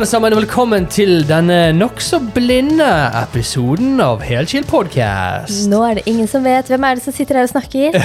[0.00, 2.86] alle sammen, og velkommen til denne nokså blinde
[3.20, 5.66] episoden av Helchill podcast.
[5.68, 6.70] Nå er det ingen som vet.
[6.72, 7.98] Hvem er det som sitter her og snakker?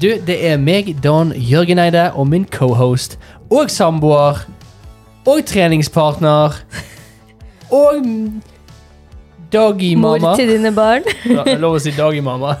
[0.00, 3.18] Du, det er meg, Dan Jørgen Eide, og min cohost
[3.52, 4.40] og samboer
[5.28, 6.56] og treningspartner
[7.82, 8.40] og Mor
[9.52, 10.32] doggy-mamma.
[10.40, 11.04] til dine barn.
[11.34, 12.54] Ja, det er lov å si doggy-mamma.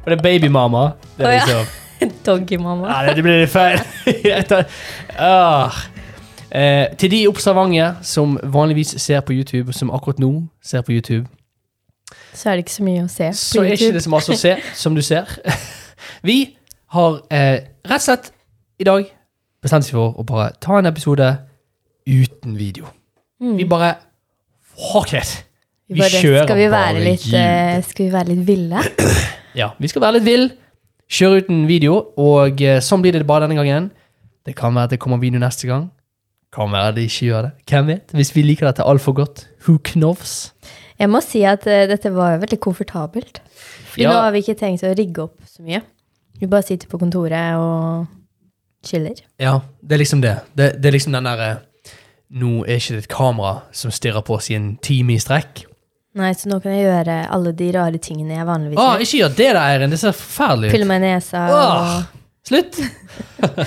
[0.00, 0.86] Og det er babymamma.
[1.18, 1.44] Det er ja.
[1.44, 1.84] liksom
[2.26, 2.88] Doggymamma.
[2.88, 4.64] Nei, det blir litt feil.
[5.20, 5.84] Ah.
[6.56, 10.30] Eh, til de observante som vanligvis ser på YouTube, som akkurat nå
[10.64, 11.26] ser på YouTube,
[12.32, 13.94] Så er det ikke så mye å se så på er ikke YouTube.
[13.94, 15.30] det så mye å se, som du ser.
[16.28, 16.56] Vi
[16.94, 18.30] har eh, rett og slett
[18.78, 19.08] i dag
[19.62, 21.26] bestemt oss for å bare ta en episode
[22.06, 22.86] uten video.
[23.42, 23.56] Mm.
[23.58, 23.94] Vi bare
[24.76, 25.46] Fuck it!
[25.88, 28.82] Vi bare, kjører skal vi bare litt, eh, Skal vi være litt ville?
[29.56, 30.50] Ja, vi skal være litt ville.
[31.08, 33.86] Kjøre uten video, og eh, sånn blir det bare denne gangen.
[34.44, 35.86] Det kan være at det kommer video neste gang.
[36.54, 37.52] Kan være de ikke gjør det.
[37.68, 38.12] Hvem vet?
[38.16, 39.46] Hvis vi liker dette altfor godt.
[39.66, 40.52] Who knows?
[40.98, 43.42] Jeg må si at uh, dette var veldig komfortabelt.
[43.90, 44.12] Fordi Ja.
[44.12, 45.82] nå har vi ikke tenkt å rigge opp så mye.
[46.40, 48.06] Vi bare sitter på kontoret og
[48.84, 49.16] chiller.
[49.40, 50.36] Ja, det er liksom det.
[50.56, 51.56] Det, det er liksom den derre
[52.36, 55.60] Nå er ikke det et kamera som stirrer på oss i en time i strekk.
[56.18, 59.04] Nei, så nå kan jeg gjøre alle de rare tingene jeg vanligvis Å, gjør.
[59.04, 59.92] ikke gjør det, da, Eirin!
[59.94, 60.74] Det ser forferdelig ut.
[60.74, 61.60] Fylle meg nesa Åh.
[61.60, 62.80] og Slutt!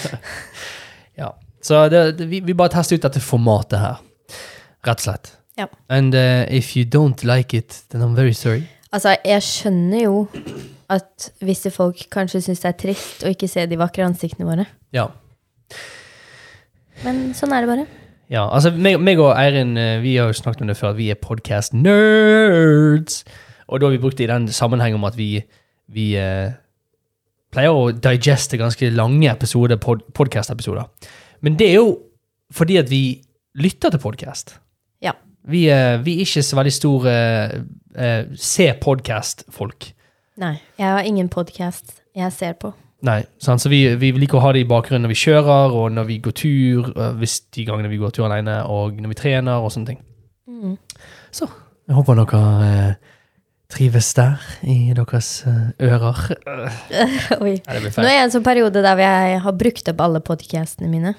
[1.22, 1.30] ja.
[1.62, 4.02] Så det, det, vi, vi bare tester ut dette formatet her.
[4.88, 5.32] Rett og slett.
[5.60, 5.68] Ja.
[5.92, 8.64] And uh, if you don't like it, then I'm very sorry.
[8.92, 10.28] Altså, jeg skjønner jo
[10.90, 14.66] at visse folk kanskje syns det er trist å ikke se de vakre ansiktene våre.
[14.96, 15.10] Ja.
[17.04, 17.86] Men sånn er det bare.
[18.30, 21.00] Ja, altså meg, meg og Eirin eh, vi har jo snakket om det før, at
[21.00, 23.24] vi er podcast nerds.
[23.70, 25.32] Og da har vi brukt det i den sammenheng om at vi,
[25.94, 26.52] vi eh,
[27.54, 30.90] pleier å digeste ganske lange episode, pod, podcast-episoder.
[31.42, 31.98] Men det er jo
[32.54, 33.22] fordi at vi
[33.60, 34.58] lytter til podcast.
[35.04, 35.14] Ja.
[35.48, 37.16] Vi, eh, vi er ikke så veldig store
[37.96, 39.92] eh, se podcast-folk.
[40.40, 42.74] Nei, jeg har ingen podkast jeg ser på.
[43.06, 43.62] Nei, sant?
[43.64, 46.20] så vi, vi liker å ha det i bakgrunnen når vi kjører, og når vi
[46.24, 49.72] går tur, eh, hvis de gangene vi går tur alene, og når vi trener, og
[49.72, 50.02] sånne ting.
[50.50, 50.76] Mm.
[51.32, 51.48] Så
[51.90, 53.16] jeg håper dere eh,
[53.72, 56.20] trives der i deres eh, ører.
[57.44, 57.56] Oi.
[57.56, 60.92] Nei, Nå er jeg i en sånn periode der jeg har brukt opp alle podkastene
[60.92, 61.16] mine.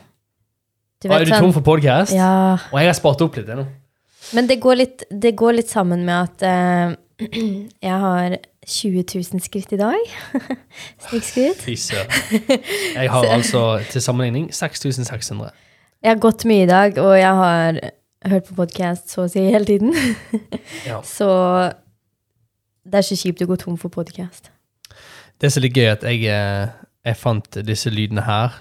[1.08, 2.12] Ah, er du tom for podcast?
[2.12, 3.64] Ja, Og jeg har spart opp litt, ennå.
[3.64, 4.34] nå.
[4.36, 6.96] men det går litt, det går litt sammen med at uh,
[7.88, 9.96] jeg har 20 000 skritt i dag.
[11.08, 11.62] Snikskritt.
[11.64, 12.12] Fy søren.
[12.94, 15.50] Jeg har altså til sammenligning 6600.
[16.02, 17.80] Jeg har gått mye i dag, og jeg har
[18.28, 19.94] hørt på podkast så å si hele tiden.
[20.90, 21.00] Ja.
[21.04, 21.26] Så
[22.84, 24.48] det er så kjipt å gå tom for podkast.
[25.40, 26.72] Det som er litt gøy, at jeg, eh,
[27.04, 28.56] jeg fant disse lydene her.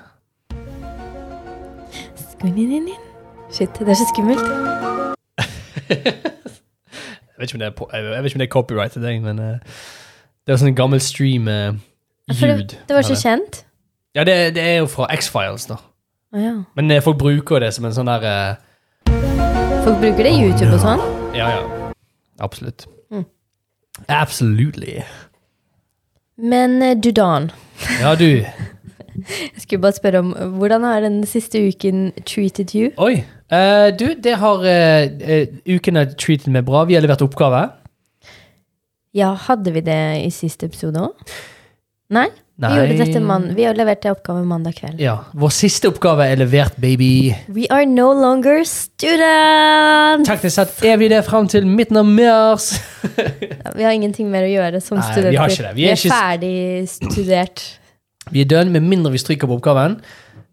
[2.39, 4.39] Shit, det er så skummelt.
[5.89, 9.01] Jeg vet ikke om det er, på, jeg vet ikke om det er copyright til
[9.01, 9.45] deg, men uh,
[10.43, 11.77] det er sånn gammel stream-ljud.
[12.35, 13.61] det, det var så kjent.
[14.15, 15.77] Ja, det, det er jo fra X-Files, da.
[16.35, 16.51] Å ja.
[16.75, 19.13] Men uh, folk bruker det som en sånn der eh,
[19.85, 21.05] Folk bruker det i YouTube og sånn.
[21.31, 21.93] Ja, ja.
[22.43, 22.89] Absolutt.
[23.07, 23.23] Mm.
[24.11, 24.99] Absolutely.
[26.35, 27.51] Men eh, du, Dan.
[28.01, 28.43] Ja, du.
[29.27, 32.91] Jeg skulle bare spørre om hvordan har den siste uken treated you?
[32.97, 33.21] Oi.
[33.49, 36.83] Uh, du, det har uh, Uken har treated meg bra.
[36.89, 37.65] Vi har levert oppgave.
[39.17, 41.33] Ja, hadde vi det i siste episode òg?
[42.13, 42.27] Nei?
[42.59, 42.89] Nei.
[42.89, 43.21] Vi, dette
[43.55, 44.99] vi har levert det oppgave mandag kveld.
[44.99, 45.13] Ja.
[45.39, 47.31] Vår siste oppgave er levert, baby.
[47.47, 50.27] We are no longer students!
[50.27, 52.73] Teknisk sett er vi det frem til midten av mars.
[53.77, 55.39] Vi har ingenting mer å gjøre som Nei, vi studenter.
[55.39, 55.73] har ikke det.
[55.77, 57.63] Vi er ikke- ferdig studert.
[58.31, 59.99] Vi er done, med mindre vi stryker på oppgaven.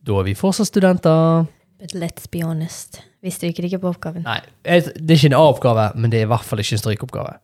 [0.06, 1.47] Da er vi fortsatt studenter.
[1.81, 3.03] But let's be honest.
[3.22, 4.22] Vi stryker ikke på oppgaven.
[4.25, 7.34] Nei, det er ikke en A-oppgave, men det er i hvert fall ikke en strykeoppgave.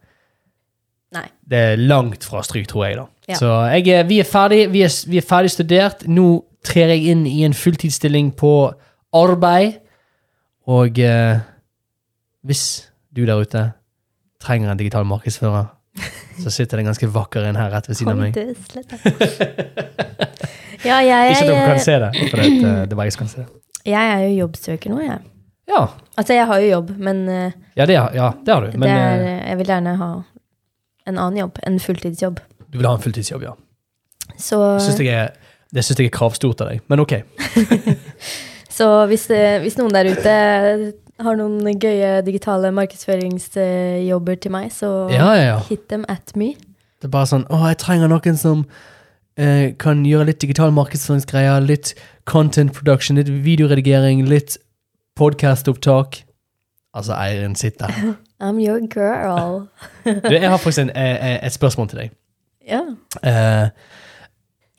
[1.13, 1.27] Nei.
[1.45, 2.97] Det er langt fra stryk, tror jeg.
[2.97, 3.07] da.
[3.29, 3.37] Ja.
[3.37, 6.07] Så jeg, vi er ferdig vi er, vi er ferdig studert.
[6.09, 8.73] Nå trer jeg inn i en fulltidsstilling på
[9.13, 9.81] arbeid.
[10.71, 11.43] Og eh,
[12.47, 12.65] hvis
[13.13, 13.67] du der ute
[14.41, 15.69] trenger en digital markedsfører,
[16.43, 18.37] så sitter det en ganske vakker en her rett ved siden av meg.
[20.83, 23.23] Ja, jeg, Ikke at dere kan se det, for det, eh, det bare jeg som
[23.25, 23.49] kan se det.
[23.93, 25.21] jeg er jo jobbsøker nå, jeg.
[25.71, 25.83] Ja,
[26.19, 28.75] Altså, jeg har jo jobb, men eh, ja, det, ja, det har du.
[28.77, 30.09] Men det er, eh, jeg vil gjerne ha
[31.09, 31.61] en annen jobb.
[31.67, 32.41] En fulltidsjobb.
[32.69, 33.55] du vil ha en fulltidsjobb, ja.
[34.39, 34.59] Så,
[35.01, 35.33] jeg, er-
[35.73, 36.83] det synes jeg er kravstort av deg.
[36.93, 37.15] Men ok.
[38.77, 40.35] så hvis, eh, hvis noen der ute
[41.23, 45.59] har noen gøye digitale markedsføringsjobber til meg, så Ja, ja, ja.
[45.69, 46.55] hit them at me.
[47.03, 48.65] Det er bare sånn Å, jeg trenger noen som
[49.37, 51.95] eh, kan gjøre litt digital markedsføringsgreier, litt
[52.31, 54.59] content production, litt videoredigering, litt
[55.19, 56.23] podkastopptak.
[56.95, 57.89] Altså, Eirin sitter.
[58.43, 59.69] I'm your girl.
[60.05, 62.11] Du, jeg har faktisk en, eh, eh, et spørsmål til deg.
[62.69, 62.83] Ja.
[63.23, 63.69] Eh,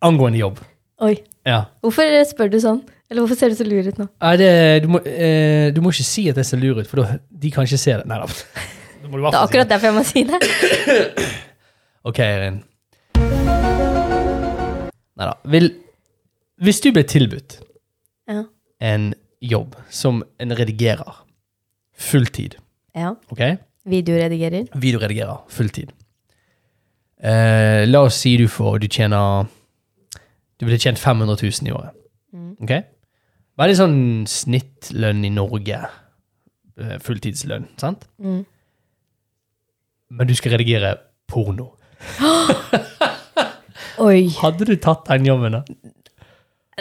[0.02, 0.60] angående jobb.
[1.04, 1.16] Oi.
[1.48, 1.64] Ja.
[1.84, 2.82] Hvorfor spør du sånn?
[3.14, 4.08] Eller hvorfor ser du så lur ut nå?
[4.24, 4.48] Nei, det,
[4.82, 7.52] du, må, eh, du må ikke si at jeg ser lur ut, for da, de
[7.54, 8.08] kan ikke se det.
[8.10, 8.26] Nei da.
[9.04, 10.40] Det er akkurat derfor jeg må si det.
[12.10, 12.58] Ok, Eirin.
[15.14, 15.36] Nei da.
[16.66, 17.60] Hvis du ble tilbudt
[18.28, 18.42] Ja.
[18.82, 19.06] en
[19.46, 21.22] jobb som en redigerer,
[21.96, 22.58] fulltid,
[22.98, 23.14] ja.
[23.30, 23.44] ok?
[23.94, 24.66] Videoredigerer.
[24.74, 25.94] Videoredigerer, fulltid.
[27.24, 29.46] Eh, la oss si du får Du tjener
[30.60, 31.96] Du ville tjent 500 000 i året.
[32.34, 32.58] Mm.
[33.54, 33.60] Ok?
[33.62, 35.80] Veldig sånn snittlønn i Norge.
[36.82, 38.08] Eh, fulltidslønn, sant?
[38.18, 38.44] Mm.
[40.14, 40.96] Men du skal redigere
[41.30, 41.76] porno.
[44.08, 44.26] Oi.
[44.40, 45.62] Hadde du tatt den jobben, da?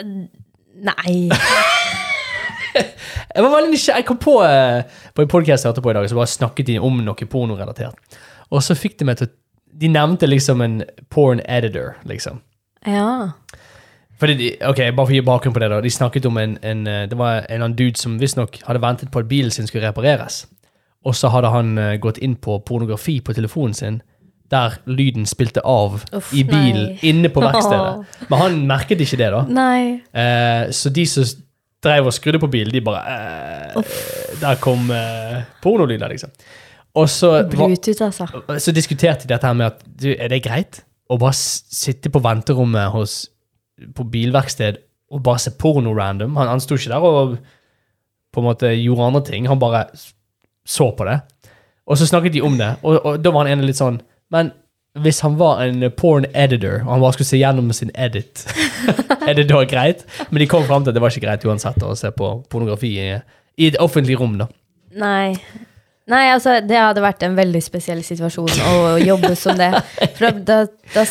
[0.01, 1.29] Nei.
[3.33, 3.77] Jeg var veldig.
[3.77, 4.83] Jeg kom på, eh,
[5.13, 8.17] på en podcast jeg hørte på i dag, så bare snakket de om noe pornorelatert.
[8.53, 9.31] Og så fikk de meg til
[9.73, 10.75] De nevnte liksom en
[11.09, 12.43] porn editor, liksom.
[12.85, 13.33] Ja.
[14.23, 15.81] Fordi de, ok, Bare for å gi bakgrunn på det, da.
[15.83, 18.83] De snakket om en, en eh, Det var en eller annen dude som visstnok hadde
[18.83, 20.45] ventet på at bilen sin skulle repareres.
[21.03, 24.01] Og så hadde han eh, gått inn på pornografi på telefonen sin,
[24.53, 26.99] der lyden spilte av Uff, i bilen nei.
[27.09, 28.05] inne på verkstedet.
[28.29, 29.41] Men han merket ikke det, da.
[29.49, 29.99] Nei.
[30.13, 31.27] Eh, så de som
[31.83, 33.01] drev og skrudde på bilen, de bare
[33.75, 33.97] eh,
[34.39, 36.31] Der kom eh, pornolyder, liksom.
[36.93, 38.27] Og så, Bluetooth, altså.
[38.61, 42.21] så diskuterte de dette her med at du, er det greit å bare sitte på
[42.21, 43.23] venterommet hos,
[43.95, 44.79] på bilverksted
[45.13, 46.35] og bare se porno random?
[46.39, 47.37] Han, han sto ikke der og
[48.33, 49.85] på en måte gjorde andre ting, han bare
[50.65, 51.19] så på det.
[51.85, 53.99] Og så snakket de om det, og, og da var han ene litt sånn
[54.33, 54.53] Men
[55.03, 58.45] hvis han var en porn editor, og han bare skulle se gjennom sin edit,
[59.27, 60.03] er det da greit?
[60.29, 62.91] Men de kom fram til at det var ikke greit uansett å se på pornografi
[63.01, 63.07] i,
[63.57, 64.49] i et offentlig rom, da.
[65.01, 65.33] Nei.
[66.11, 69.71] Nei, altså, det hadde vært en veldig spesiell situasjon å jobbe som det.
[70.17, 70.59] For da,
[70.93, 71.05] da,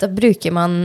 [0.00, 0.78] da bruker man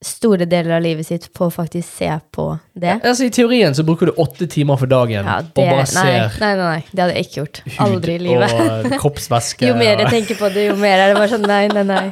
[0.00, 2.94] store deler av livet sitt på å faktisk se på det.
[3.04, 6.30] Altså I teorien så bruker du åtte timer for dagen Ja, og bare ser nei,
[6.40, 7.60] nei, nei, det hadde jeg ikke gjort.
[7.84, 8.56] Aldri i livet.
[8.56, 9.66] og kroppsvæske.
[9.70, 12.06] Jo mer jeg tenker på det, jo mer er det bare sånn nei, nei, nei.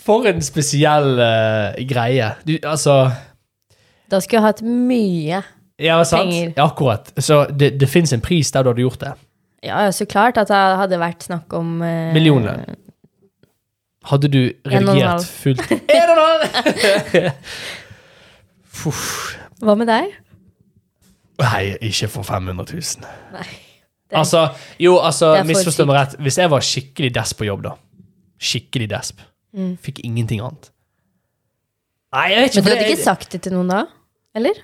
[0.00, 2.32] For en spesiell uh, greie.
[2.48, 3.02] Du, altså
[4.10, 5.42] Da skulle jeg hatt mye.
[5.80, 6.30] Ja, sant?
[6.30, 6.54] Penger.
[6.56, 7.12] Ja, akkurat.
[7.20, 9.12] Så det, det fins en pris der du hadde gjort det.
[9.68, 12.64] Ja, så klart at det hadde vært snakk om uh, Millioner.
[14.08, 15.60] Hadde du redigert fullt
[15.98, 17.32] En og en halv!
[19.60, 20.14] Hva med deg?
[21.40, 23.08] Nei, ikke for 500 000.
[23.34, 23.44] Nei.
[24.10, 24.48] Det- Altså,
[24.82, 26.16] jo, altså, misforstå meg rett.
[26.20, 27.74] Hvis jeg var skikkelig desp på jobb, da
[28.40, 29.20] Skikkelig desp.
[29.54, 29.74] Mm.
[29.84, 30.70] Fikk ingenting annet.
[32.12, 32.56] Nei, jeg vet ikke.
[32.56, 33.82] Men du hadde det- ikke sagt det til noen da?
[34.34, 34.54] Eller?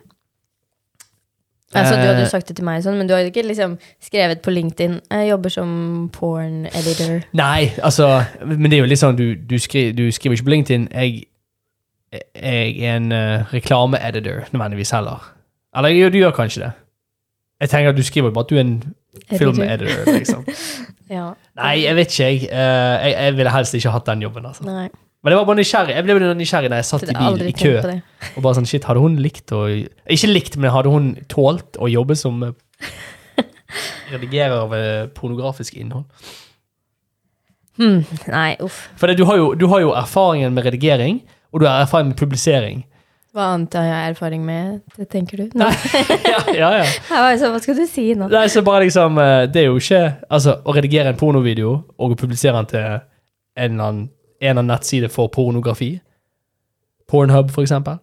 [1.74, 2.30] Altså, du hadde jo Eh.
[2.30, 5.50] sagt det til meg, sånn, men du hadde ikke liksom skrevet på LinkedIn Jeg jobber
[5.50, 5.70] som
[6.12, 7.24] porn editor.
[7.34, 10.54] Nei, altså Men det er jo litt sånn, du, du, skri, du skriver ikke på
[10.54, 11.24] LinkedIn jeg,
[12.12, 15.32] jeg er en uh, reklameeditor, nødvendigvis heller.
[15.76, 16.70] Eller jo, du gjør kanskje det.
[17.60, 18.76] Jeg tenker at du skriver bare at du er en
[19.38, 20.46] filmeditor, liksom.
[21.10, 21.32] Ja.
[21.54, 22.48] Nei, jeg vet ikke, jeg.
[22.50, 23.12] Uh, jeg.
[23.18, 24.64] Jeg ville helst ikke hatt den jobben, altså.
[24.66, 24.88] Nei,
[25.26, 25.94] Men det var bare nysgjerrig.
[25.96, 27.72] Jeg ble nysgjerrig da jeg satt i bil i kø.
[28.36, 31.88] Og bare sånn, shit, hadde hun likt å Ikke likt, men hadde hun tålt å
[31.90, 32.52] jobbe som eh,
[34.12, 36.06] redigerer av eh, pornografisk innhold?
[37.74, 38.84] Hmm, nei, uff.
[38.94, 41.18] For det, du, har jo, du har jo erfaringen med redigering,
[41.50, 42.86] og du har erfaring med publisering.
[43.34, 45.50] Hva annet har jeg erfaring med, det tenker du?
[45.58, 45.72] Nei,
[46.22, 46.86] ja, ja, ja.
[47.34, 48.30] Jo sånn, hva skal du si nå?
[48.30, 49.98] Nei, så bare liksom eh, Det er jo ikke
[50.30, 54.06] Altså, å redigere en pornovideo og å publisere den til en eller annen,
[54.40, 56.00] en av nettsider for pornografi,
[57.06, 58.00] Pornhub for eksempel,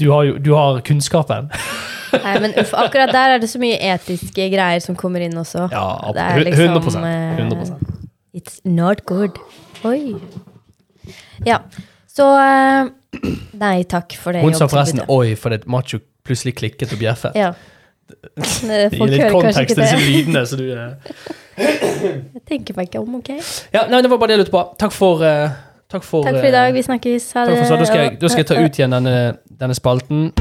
[0.00, 1.50] du har jo du har kunnskapen.
[2.24, 5.66] Nei, men uff, akkurat der er det så mye etiske greier som kommer inn også.
[5.72, 7.98] Ja, Det er liksom, 100%, 100
[8.38, 9.36] It's not good.
[9.84, 10.14] Oi.
[11.46, 11.58] Ja,
[12.08, 12.88] så eh,
[13.64, 15.02] Nei, takk for det Hun sa forresten.
[15.08, 17.36] 'oi' fordi macho plutselig klikket og bjeffet.
[17.36, 17.52] Ja.
[18.68, 20.46] Det gir litt kontekst til disse lydene.
[20.48, 21.12] Så du, eh.
[21.58, 23.32] Jeg tenker meg ikke om, OK?
[23.74, 24.62] Ja, nei, det var bare det jeg lurte på.
[24.78, 25.56] Takk for uh,
[25.88, 26.74] Takk for, Takk for i eh, dag.
[26.76, 27.32] Vi snakkes.
[27.32, 27.60] Ha det.
[27.64, 29.14] Da skal, jeg, da skal jeg ta ut igjen denne,
[29.60, 30.28] denne spalten.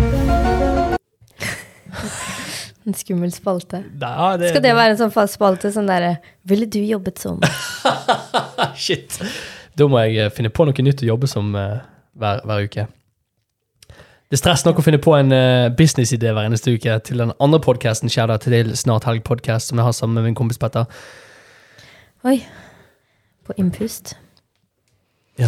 [2.87, 3.81] En skummel spalte.
[3.99, 5.67] Da, det, Skal det være en sånn fast spalte?
[5.75, 6.13] Sånn derre
[6.47, 7.41] Ville du jobbet som?'
[8.83, 9.17] Shit.
[9.75, 11.83] Da må jeg eh, finne på noe nytt å jobbe som uh,
[12.15, 12.85] hver, hver uke.
[14.27, 17.29] Det er stress nok å finne på en uh, businessidé hver eneste uke til den
[17.39, 20.83] andre podkasten, Kjære til Snart Helg-podkast, som jeg har sammen med min kompis Petter.
[22.27, 22.41] Oi.
[23.47, 24.17] På innpust.
[25.39, 25.47] Ja.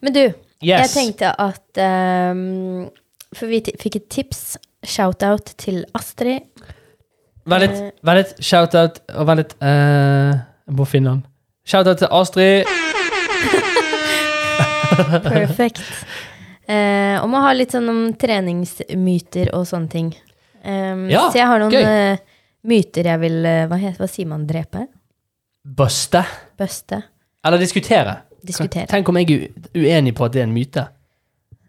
[0.00, 0.22] Men du,
[0.64, 1.82] jeg tenkte at
[2.32, 2.88] um,
[3.36, 4.56] For vi fikk et tips.
[4.84, 6.48] Shout-out til Astrid.
[7.44, 7.78] Vent litt.
[8.00, 8.36] Vent litt.
[8.40, 9.56] Shout-out og vent litt.
[9.60, 10.32] Uh,
[10.64, 11.24] jeg må finne den.
[11.68, 12.64] Shout-out til Astrid.
[15.28, 15.84] Perfekt.
[16.66, 20.12] Eh, om å ha litt sånn om treningsmyter og sånne ting.
[20.64, 21.82] Um, Ja, så jeg har noen gøy.
[21.84, 22.18] eh,
[22.64, 24.46] myter jeg vil eh, hva, heter, hva sier man?
[24.48, 24.86] Drepe?
[25.64, 26.24] Buste.
[26.58, 27.02] Bøste?
[27.44, 28.16] Eller diskutere.
[28.44, 28.86] Diskutere.
[28.88, 30.86] Tenk om jeg er uenig på at det er en myte.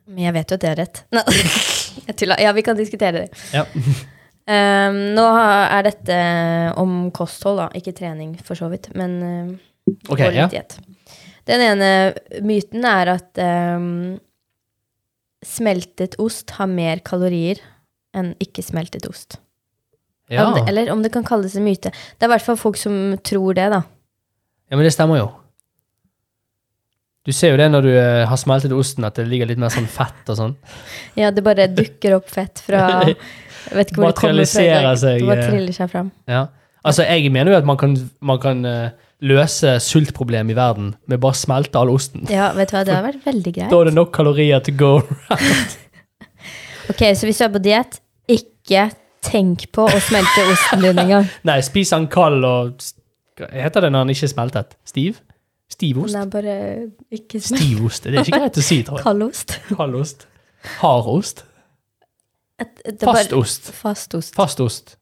[0.08, 1.04] Men jeg vet jo at det er rett.
[1.16, 1.24] Nei,
[2.08, 2.40] jeg tuller.
[2.44, 3.48] Ja, vi kan diskutere det.
[3.56, 3.66] Ja.
[4.46, 6.16] Um, nå er dette
[6.78, 7.64] om kosthold, da.
[7.74, 8.92] Ikke trening, for så vidt.
[8.94, 9.48] Men um,
[10.14, 10.46] okay, ja.
[11.50, 11.88] Den ene
[12.46, 14.20] myten er at um,
[15.46, 17.62] smeltet ost har mer kalorier
[18.16, 19.40] enn ikke smeltet ost.
[20.32, 20.48] Ja.
[20.48, 21.92] Om det, eller om det kan kalles en myte.
[21.94, 23.84] Det er i hvert fall folk som tror det, da.
[24.72, 25.28] ja, men det stemmer jo.
[27.26, 29.74] Du ser jo det når du eh, har smeltet osten, at det ligger litt mer
[29.74, 30.60] sånn fett og sånn.
[31.20, 33.24] Ja, det bare dukker opp fett fra vet ikke
[33.72, 34.14] hvor det kommer fra.
[34.14, 35.50] Materialiserer seg, bare eh.
[35.50, 36.12] triller seg fram.
[36.30, 36.46] Ja.
[36.86, 41.20] Altså, jeg mener jo at man kan, man kan eh, løse sultproblem i verden med
[41.24, 42.26] bare å smelte all osten.
[42.30, 43.70] Ja, vet du hva, det har vært veldig greit.
[43.72, 44.94] Da er det nok kalorier to go.
[46.86, 47.96] Ok, så hvis du er på diett,
[48.30, 48.84] ikke
[49.26, 51.26] tenk på å smelte osten din engang.
[51.50, 52.84] Nei, spis den kald og
[53.40, 54.76] Hva heter det når den ikke er smeltet?
[54.88, 55.18] Stiv?
[55.74, 56.14] Stivost?
[56.14, 56.54] Nei, bare
[57.10, 58.06] ikke smelt Stivost.
[58.06, 59.08] Det er ikke greit å si, tror jeg.
[59.08, 59.56] kald Fastost?
[59.72, 60.28] Kald Fastost.
[60.84, 61.42] Hard ost.
[62.62, 63.72] Et- det er bare- Fast ost.
[63.82, 64.36] Fast ost.
[64.38, 64.96] Fast ost.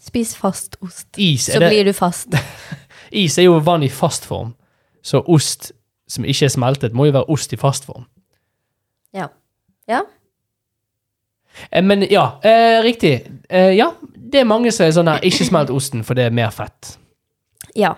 [0.00, 1.08] Spis fastost.
[1.20, 2.28] Is Så det, blir du fast.
[3.12, 4.54] is er jo vann i fast form.
[5.02, 5.72] Så ost
[6.10, 8.04] som ikke er smeltet, må jo være ost i fast form.
[9.14, 9.28] Ja.
[9.88, 10.00] Ja.
[11.70, 13.26] Eh, Men ja, eh, riktig.
[13.48, 16.30] Eh, ja, det er mange som er sånn her, ikke smelt osten, for det er
[16.34, 16.96] mer fett.
[17.76, 17.94] ja.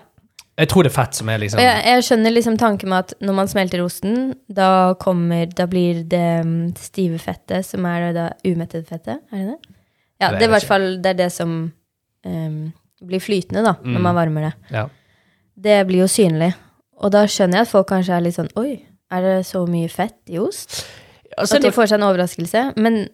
[0.55, 2.99] Jeg tror det er fett som er liksom Og jeg, jeg skjønner liksom tanken med
[3.07, 8.03] at når man smelter osten, da kommer Da blir det mm, stive fettet, som er
[8.03, 9.17] det da umettede fettet.
[9.33, 9.73] Er det det?
[10.21, 12.59] Ja, Det er i hvert fall det er det som um,
[13.01, 13.93] blir flytende, da, Mm.
[13.95, 14.53] når man varmer det.
[14.77, 14.85] Ja.
[15.55, 16.53] Det blir jo synlig.
[17.03, 18.77] Og da skjønner jeg at folk kanskje er litt sånn Oi,
[19.13, 20.83] er det så mye fett i ost?
[21.37, 22.63] Altså, At de får seg en overraskelse.
[22.77, 23.07] Men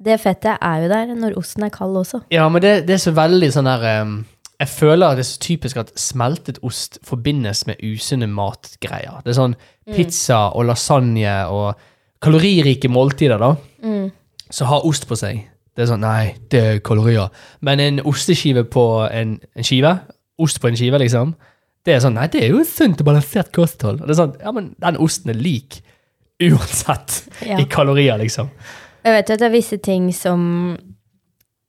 [0.00, 2.22] det fettet er jo der når osten er kald også.
[2.32, 4.14] ja, men det, det er så veldig sånn der um,
[4.60, 9.20] Jeg føler det er så typisk at smeltet ost forbindes med usunne matgreier.
[9.24, 9.56] Det er sånn
[9.90, 11.78] pizza og lasagne og
[12.20, 13.54] kaloririke måltider, da.
[13.82, 14.10] Mm.
[14.50, 15.46] som har ost på seg.
[15.76, 17.30] Det er sånn, nei, det er kalorier.
[17.64, 19.94] Men en osteskive på en, en skive,
[20.40, 21.32] ost på en skive, liksom,
[21.86, 24.02] det er sånn, nei, det er jo sunt og balansert kosthold.
[24.02, 25.80] Og det er sånn, ja, men den osten er lik
[26.40, 27.58] uansett Ja.
[27.60, 28.50] i kalorier, liksom.
[29.04, 30.42] Jeg vet jo at det er visse ting som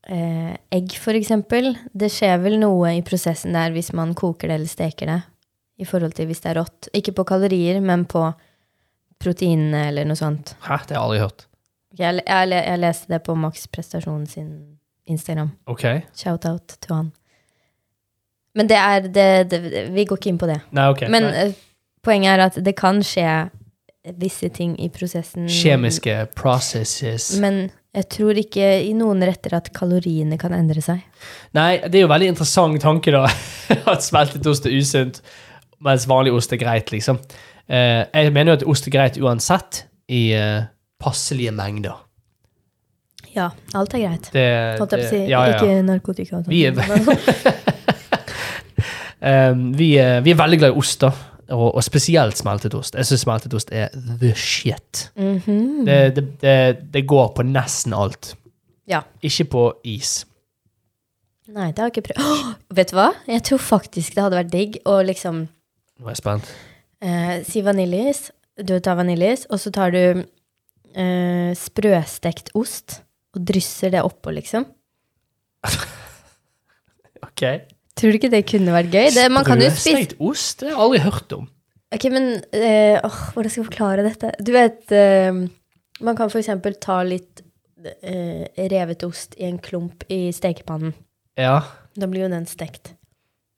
[0.08, 1.74] eh, egg, for eksempel.
[1.96, 5.20] Det skjer vel noe i prosessen der hvis man koker det eller steker det,
[5.82, 6.90] i forhold til hvis det er rått.
[6.98, 8.26] Ikke på kalorier, men på
[9.22, 10.56] proteinene eller noe sånt.
[10.66, 11.48] Hæ, det har jeg aldri hørt.
[12.00, 14.52] Jeg, jeg, jeg leste det på Max Prestasjon sin
[15.12, 15.52] Instagram.
[15.72, 15.84] Ok.
[16.16, 17.10] Shout-out til han.
[18.56, 19.60] Men det er det, det,
[19.96, 20.60] Vi går ikke inn på det.
[20.76, 21.06] Nei, ok.
[21.14, 21.44] Men nei.
[21.46, 21.54] eh,
[22.04, 23.28] poenget er at det kan skje
[24.18, 25.46] visse ting i prosessen.
[25.48, 27.30] Kjemiske processes.
[27.40, 31.04] Men jeg tror ikke i noen retter at kaloriene kan endre seg.
[31.58, 33.28] Nei, det er jo veldig interessant tanke, da.
[33.94, 35.22] at smeltet ost er usunt,
[35.84, 37.20] mens vanlig ost er greit, liksom.
[37.72, 40.64] Eh, jeg mener jo at ost er greit uansett, i eh,
[41.00, 42.00] passelige mengder.
[43.32, 44.26] Ja, alt er greit.
[44.34, 44.48] Det,
[44.82, 45.20] Holdt jeg på å si.
[45.22, 45.60] det- ja, ja.
[45.62, 46.42] Ikke narkotika.
[46.42, 46.52] og sånt.
[46.52, 47.70] Vi er-
[49.22, 51.12] vi, er, vi er veldig glad i ost, da.
[51.52, 52.96] Og, og spesielt smeltet ost.
[52.96, 53.90] Jeg syns smeltet ost er
[54.22, 55.08] the shit.
[55.20, 55.82] Mhm.
[55.86, 56.56] Det, det, det,
[56.94, 58.34] det går på nesten alt.
[58.88, 59.02] Ja.
[59.24, 60.22] Ikke på is.
[61.52, 62.22] Nei, det har jeg ikke prøvd.
[62.24, 63.10] Oh, vet du hva?
[63.28, 65.42] Jeg tror faktisk det hadde vært digg å liksom
[66.00, 66.48] Nå er jeg spent.
[67.04, 68.30] eh, si vaniljeis.
[68.64, 73.02] Du tar vaniljeis, og så tar du eh, sprøstekt ost
[73.36, 74.66] og drysser det oppå, liksom.
[77.28, 77.44] Ok.
[78.00, 79.10] Tror du ikke det kunne vært gøy?
[79.14, 80.60] Det, man kan jo spise Sprøstekt ost?
[80.64, 81.48] Det har jeg aldri hørt om.
[81.92, 84.30] Ok, men eh, åh, hvordan skal jeg forklare dette?
[84.40, 85.32] Du vet, eh,
[86.02, 87.42] man kan eksempel ta litt
[88.02, 90.94] eh, revet ost i en klump i stekepannen.
[91.40, 91.58] Ja.
[92.00, 92.94] Da blir jo den stekt.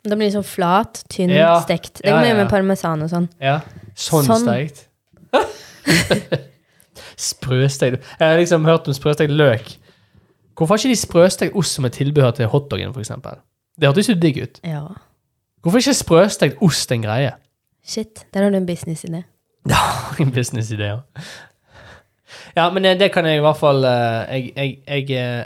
[0.04, 1.60] Da blir den sånn flat, tynn, Ja.
[1.62, 2.02] stekt.
[2.02, 2.44] Det Ja, kan man ja, gjøre ja.
[2.44, 3.30] med parmesan og sånn.
[3.40, 3.60] ja.
[3.96, 4.42] Sånn, Sånn.
[4.50, 4.88] stekt.
[7.20, 9.76] sprøstekt Jeg har liksom hørt om sprøstekt løk.
[10.58, 13.38] Hvorfor har ikke de sprøstekt ost som et tilbehør til hotdogen, for eksempel?
[13.80, 14.60] Det hørtes jo digg ut.
[14.68, 14.84] Ja.
[15.64, 17.32] Hvorfor ikke sprøstekt ost en greie?
[17.84, 19.24] Shit, der har du en businessidé.
[19.70, 19.80] Ja,
[20.20, 20.98] en businessidé, ja.
[22.58, 25.46] Ja, men eh, det kan jeg i hvert fall eh, Jeg, jeg, jeg eh,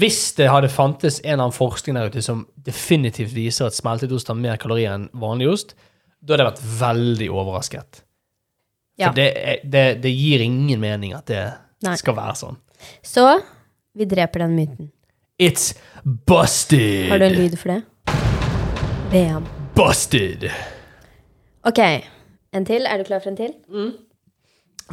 [0.00, 4.14] Hvis det hadde fantes en eller annen forskning der ute som definitivt viser at smeltet
[4.16, 5.76] ost har mer kalorier enn vanlig ost,
[6.24, 8.00] da hadde jeg vært veldig overrasket.
[8.96, 9.10] Ja.
[9.10, 9.28] For det,
[9.68, 11.44] det, det gir ingen mening at det
[11.84, 11.94] Nei.
[12.00, 12.58] skal være sånn.
[13.04, 13.26] Så
[13.94, 14.90] vi dreper den myten.
[15.38, 15.74] It's
[16.04, 17.10] busted!
[17.10, 17.82] Har du en lyd for det?
[19.10, 19.46] Bam.
[19.74, 20.46] Busted!
[21.66, 21.80] Ok,
[22.54, 22.86] en til.
[22.86, 23.50] Er du klar for en til?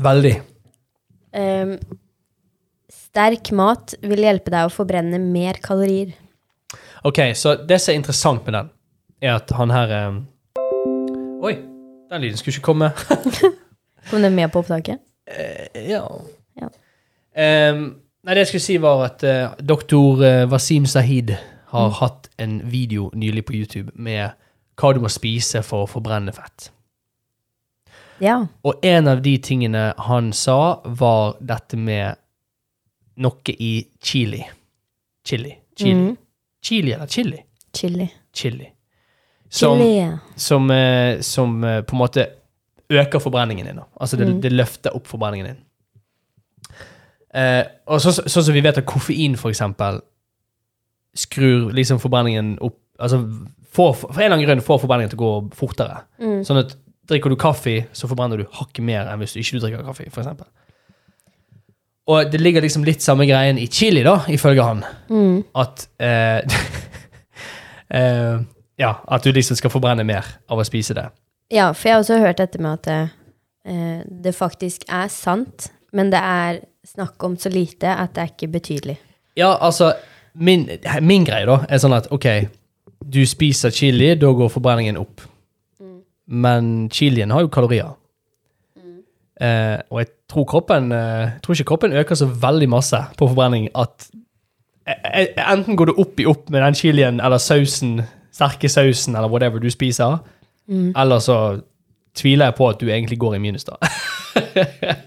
[0.02, 0.34] Veldig.
[1.38, 1.76] Um,
[2.90, 6.18] sterk mat vil hjelpe deg å forbrenne mer kalorier.
[7.06, 8.76] Ok, så det som er interessant med den,
[9.22, 10.22] er at han her um...
[11.46, 11.54] Oi,
[12.10, 12.96] den lyden skulle ikke komme.
[14.10, 15.06] Kom den med på opptaket?
[15.30, 16.08] Uh, ja.
[16.58, 16.74] Ja.
[17.38, 17.92] Ehm,
[18.24, 21.36] nei, det jeg skulle si, var at uh, doktor Wasim Sahid
[21.72, 21.94] har Mm.
[22.02, 24.32] hatt en video nylig på YouTube med
[24.78, 26.70] hva du må spise for å forbrenne fett.
[28.20, 28.46] Ja.
[28.64, 32.16] Og en av de tingene han sa, var dette med
[33.18, 34.44] noe i chili.
[35.26, 35.56] Chili.
[35.78, 35.94] Chili.
[36.12, 36.18] Mm.
[36.64, 37.40] Chili eller chili?
[37.74, 38.10] Chili.
[38.34, 38.68] Chili.
[39.50, 40.18] Som, Chili.
[40.36, 42.28] som, uh, som på en måte
[42.92, 43.76] øker forbrenningen din.
[43.76, 43.84] da.
[44.00, 44.42] Altså det, Mm.
[44.42, 45.58] det løfter opp forbrenningen din.
[47.34, 50.02] Eh, og sånn som vi vet at koffein, for eksempel,
[51.18, 53.18] skrur liksom forbrenningen opp Altså
[53.74, 56.04] får, for en eller annen grunn får forbrenningen til å gå fortere.
[56.22, 56.44] Mm.
[56.46, 56.76] Sånn at
[57.10, 60.22] drikker du kaffe, så forbrenner du hakket mer enn hvis du ikke drikker kaffe, for
[60.22, 60.46] eksempel.
[62.12, 64.84] Og det ligger liksom litt samme greien i chili, da, ifølge han.
[65.10, 65.38] Mm.
[65.64, 66.62] At eh,
[68.02, 68.42] eh,
[68.82, 71.08] Ja, at du liksom skal forbrenne mer av å spise det.
[71.54, 73.02] Ja, for jeg har også hørt dette med at det,
[73.70, 78.34] eh, det faktisk er sant, men det er snakk om så lite at det er
[78.34, 78.98] ikke betydelig.
[79.38, 79.94] Ja, altså
[80.34, 80.70] Min,
[81.04, 82.26] min greie da er sånn at OK,
[83.04, 85.26] du spiser chili, da går forbrenningen opp.
[86.32, 87.90] Men chilien har jo kalorier.
[89.42, 93.68] Eh, og jeg tror kroppen eh, tror ikke kroppen øker så veldig masse på forbrenning
[93.76, 94.06] at
[94.86, 94.96] eh,
[95.26, 99.34] eh, Enten går du opp i opp med den chilien eller sausen, sterke sausen eller
[99.34, 100.22] whatever du spiser,
[100.70, 101.38] eller så
[102.16, 103.76] tviler jeg på at du egentlig går i minus, da.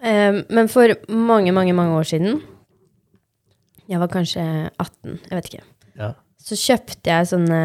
[0.00, 2.38] Eh, men for mange, mange, mange år siden,
[3.84, 4.40] jeg var kanskje
[4.80, 5.64] 18, jeg vet ikke,
[6.00, 6.08] ja.
[6.40, 7.58] så kjøpte jeg sånne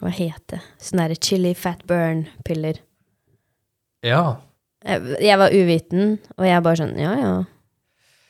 [0.00, 0.62] Hva het det?
[0.80, 2.80] Sånne der chili fat burn-piller.
[4.04, 4.22] ja.
[4.84, 7.34] Jeg, jeg var uviten, og jeg bare sånn Ja, ja.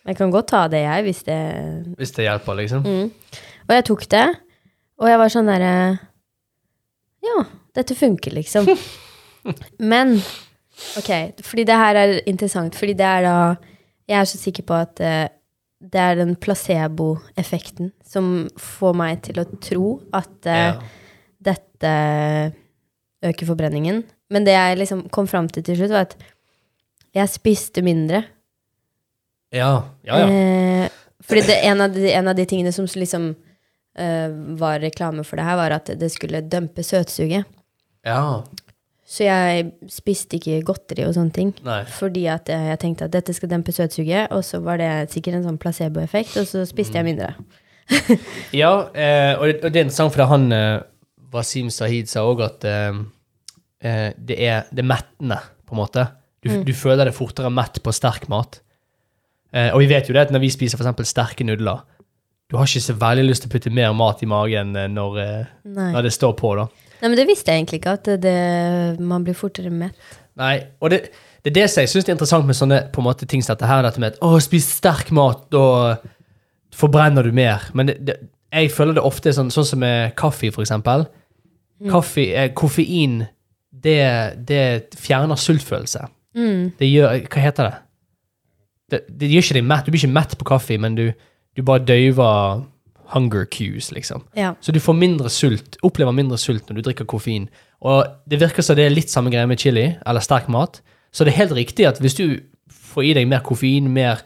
[0.06, 1.38] Jeg kan godt ta det, jeg, hvis det
[1.98, 2.82] Hvis det hjelper, liksom.
[2.84, 3.38] mm.
[3.64, 4.26] Og jeg tok det,
[5.00, 5.72] og jeg var sånn derre
[7.26, 7.38] Ja,
[7.74, 8.66] dette funker, liksom.
[9.92, 10.18] Men
[10.98, 11.10] Ok,
[11.46, 13.36] fordi det her er interessant, fordi det er da
[14.10, 15.28] Jeg er så sikker på at uh,
[15.80, 20.74] det er den placeboeffekten som får meg til å tro at uh, Ja.
[21.40, 21.92] dette
[23.24, 24.02] øker forbrenningen.
[24.30, 26.16] Men det jeg liksom kom fram til til slutt, var at
[27.14, 28.24] jeg spiste mindre.
[29.54, 30.18] Ja, ja.
[30.20, 30.28] ja.
[30.28, 30.88] Uh,
[31.24, 33.34] fordi det, en, av de, en av de tingene som liksom
[34.58, 37.46] var reklame for det her, var at det skulle dømpe søtsuget.
[38.04, 38.42] ja.
[39.04, 41.50] Så jeg spiste ikke godteri og sånne ting.
[41.66, 41.82] Nei.
[41.92, 45.44] Fordi at jeg, tenkte at dette skal dempe søtsuget, og så var det sikkert en
[45.44, 47.34] sånn placeboeffekt, og så spiste jeg mindre.
[48.56, 50.78] Ja, eh, og, det, og det er interessant, for han eh,
[51.34, 52.96] Wasim Sahid sa òg at eh,
[53.84, 55.36] eh, det, er, det mettende,
[55.68, 56.06] på en måte.
[56.44, 56.64] Du, Mm.
[56.64, 58.58] du føler deg fortere mett på sterk mat.
[59.52, 61.84] Eh, og vi vet jo det at når vi spiser eksempel sterke nudler,
[62.52, 65.20] du har ikke så veldig lyst til å putte mer mat i magen eh, når,
[65.64, 66.66] når det står på, da.
[67.04, 68.38] Nei, men det visste jeg egentlig ikke, at det,
[69.04, 70.14] man blir fortere mett.
[70.40, 71.02] Nei, og det,
[71.44, 73.52] det er det som jeg syns er interessant med sånne på en måte, ting som
[73.52, 75.98] dette her, dette med at å, spis sterk mat, da
[76.72, 77.68] forbrenner du mer.
[77.76, 78.16] Men det, det,
[78.56, 81.04] jeg føler det ofte sånn, sånn som med kaffe, for eksempel.
[81.92, 83.20] Kaffe, eh, koffein,
[83.84, 84.00] det,
[84.48, 84.64] det
[84.96, 86.06] fjerner sultfølelse.
[86.40, 86.70] Mm.
[86.80, 87.80] Det gjør Hva heter det?
[88.90, 89.84] Det, det gjør ikke deg mett.
[89.84, 91.10] Du blir ikke mett på kaffe, men du,
[91.52, 92.64] du bare døyver
[93.12, 94.24] hunger cues, liksom.
[94.38, 94.54] Ja.
[94.60, 97.48] Så du får mindre sult, opplever mindre sult når du drikker koffein.
[97.84, 100.80] Og det virker som det er litt samme greie med chili, eller sterk mat.
[101.14, 102.26] Så det er helt riktig at hvis du
[102.94, 104.22] får i deg mer koffein, mer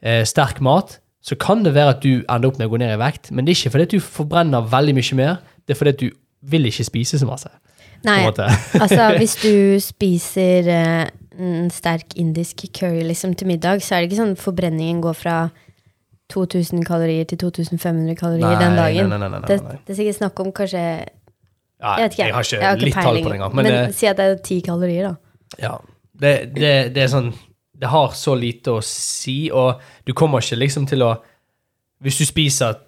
[0.00, 2.94] eh, sterk mat, så kan det være at du ender opp med å gå ned
[2.94, 5.80] i vekt, men det er ikke fordi at du forbrenner veldig mye mer, det er
[5.80, 6.08] fordi at du
[6.50, 7.50] vil ikke spise så masse.
[8.06, 8.22] Nei,
[8.82, 14.10] altså hvis du spiser eh, en sterk indisk curry liksom til middag, så er det
[14.10, 15.36] ikke sånn forbrenningen går fra
[16.30, 19.08] 2000 kalorier til 2500 kalorier den dagen.
[19.10, 19.80] Nei, nei, nei, nei, Det, nei, nei.
[19.86, 22.24] det er sikkert snakk om kanskje Jeg vet ikke.
[22.24, 24.08] jeg har ikke jeg har litt tall peiling, på det engang, Men, men, det, si
[24.10, 25.14] at det er ti kalorier, da.
[25.60, 25.72] Ja.
[26.20, 27.32] Det, det, det er sånn
[27.80, 31.14] Det har så lite å si, og du kommer ikke liksom til å
[32.04, 32.82] Hvis du spiser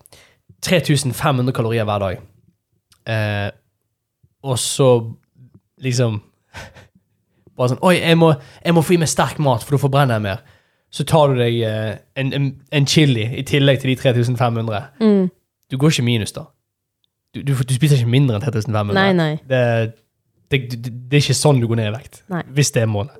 [0.63, 2.21] 3500 kalorier hver dag,
[3.11, 3.49] eh,
[4.47, 4.91] og så
[5.83, 6.21] liksom
[7.59, 8.31] Bare sånn Oi, jeg må,
[8.63, 10.45] jeg må få i meg sterk mat, for da forbrenner jeg mer.
[10.93, 14.83] Så tar du deg eh, en, en, en chili i tillegg til de 3500.
[15.01, 15.31] Mm.
[15.73, 16.43] Du går ikke minus, da.
[17.35, 18.93] Du, du, du spiser ikke mindre enn 3500.
[18.95, 19.31] Nei, nei.
[19.49, 19.63] Det,
[20.53, 22.21] det, det, det er ikke sånn du går ned i vekt.
[22.29, 22.43] Nei.
[22.53, 23.17] Hvis det er målet.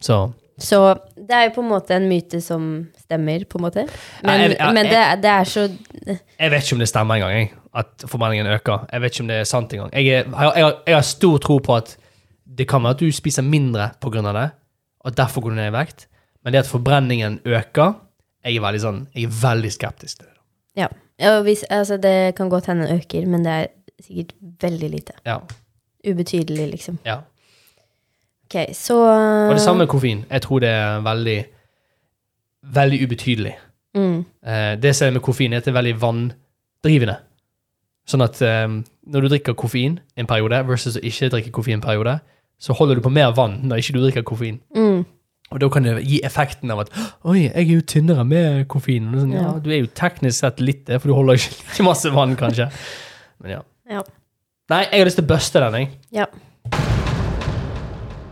[0.00, 0.78] Så Så
[1.14, 2.64] det er jo på en måte en myte som
[2.98, 3.84] stemmer, på en måte.
[4.26, 5.68] Men, jeg- jeg- men det, det er så
[6.38, 8.86] Jeg vet ikke om det stemmer engang, jeg, at forbrenningen øker.
[8.92, 9.90] Jeg vet ikke om det er sant engang.
[9.94, 11.96] Jeg, er- jeg, jeg, har- jeg har stor tro på at
[12.58, 14.32] det kan være at du spiser mindre pga.
[14.32, 14.50] det,
[15.00, 16.08] og derfor går du ned i vekt.
[16.44, 17.92] Men det at forbrenningen øker,
[18.44, 20.36] jeg er veldig, sånn, jeg er veldig skeptisk til det.
[20.78, 20.88] Ja.
[21.20, 23.66] ja hvis, altså, det kan godt hende den øker, men det er
[24.00, 25.18] sikkert veldig lite.
[25.26, 25.38] Ja,
[26.06, 26.98] Ubetydelig, liksom.
[27.04, 27.20] ja.
[28.48, 28.96] Ok, så
[29.48, 30.24] Og det samme med koffein.
[30.30, 31.44] Jeg tror det er veldig,
[32.62, 33.56] veldig ubetydelig.
[33.94, 34.24] Mm.
[34.46, 37.16] Eh, det som er med koffein, er at det er veldig vanndrivende.
[38.08, 41.84] Sånn at um, når du drikker koffein en periode versus å ikke drikke koffein en
[41.84, 42.14] periode,
[42.58, 44.58] så holder du på mer vann når ikke du drikker koffein.
[44.76, 45.04] Mm.
[45.48, 46.90] Og da kan det gi effekten av at
[47.24, 49.06] Oi, jeg er jo tynnere med koffein.
[49.14, 49.52] Sånn, ja, Ja.
[49.64, 52.66] du er jo teknisk sett litt det, for du holder ikke, ikke masse vann, kanskje.
[53.40, 53.62] Men ja.
[53.88, 54.02] Ja.
[54.68, 55.88] Nei, jeg har lyst til å buste den, jeg.
[56.12, 56.26] ja.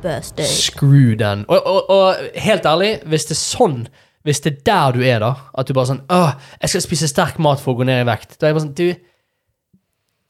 [0.02, 0.44] Birthday.
[0.46, 1.44] Screw den.
[1.48, 3.78] Og, og, og helt ærlig, hvis det er sånn,
[4.26, 7.08] hvis det er der du er da, at du bare sånn Åh, jeg skal spise
[7.10, 8.36] sterk mat for å gå ned i vekt.
[8.36, 9.80] Da er jeg bare sånn, du,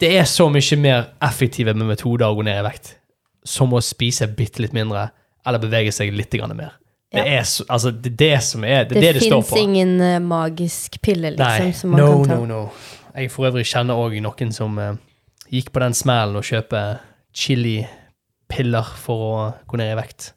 [0.04, 2.94] det er så mye mer effektive med metoder å gå ned i vekt,
[3.46, 5.09] som å spise bitte litt mindre,
[5.46, 6.54] eller bevege seg litt mer.
[6.54, 6.76] mer.
[7.12, 9.62] Det er altså, det er det som er, det, Det, står det det står fins
[9.62, 12.38] ingen eh, magisk pille, liksom, Nei, som man no, kan ta.
[12.40, 12.62] no, no.
[13.16, 14.90] Jeg for øvrig kjenner også noen som uh,
[15.48, 16.82] gikk på den smellen å kjøpe
[17.37, 19.38] chili-piller for å
[19.70, 20.32] gå ned i vekt.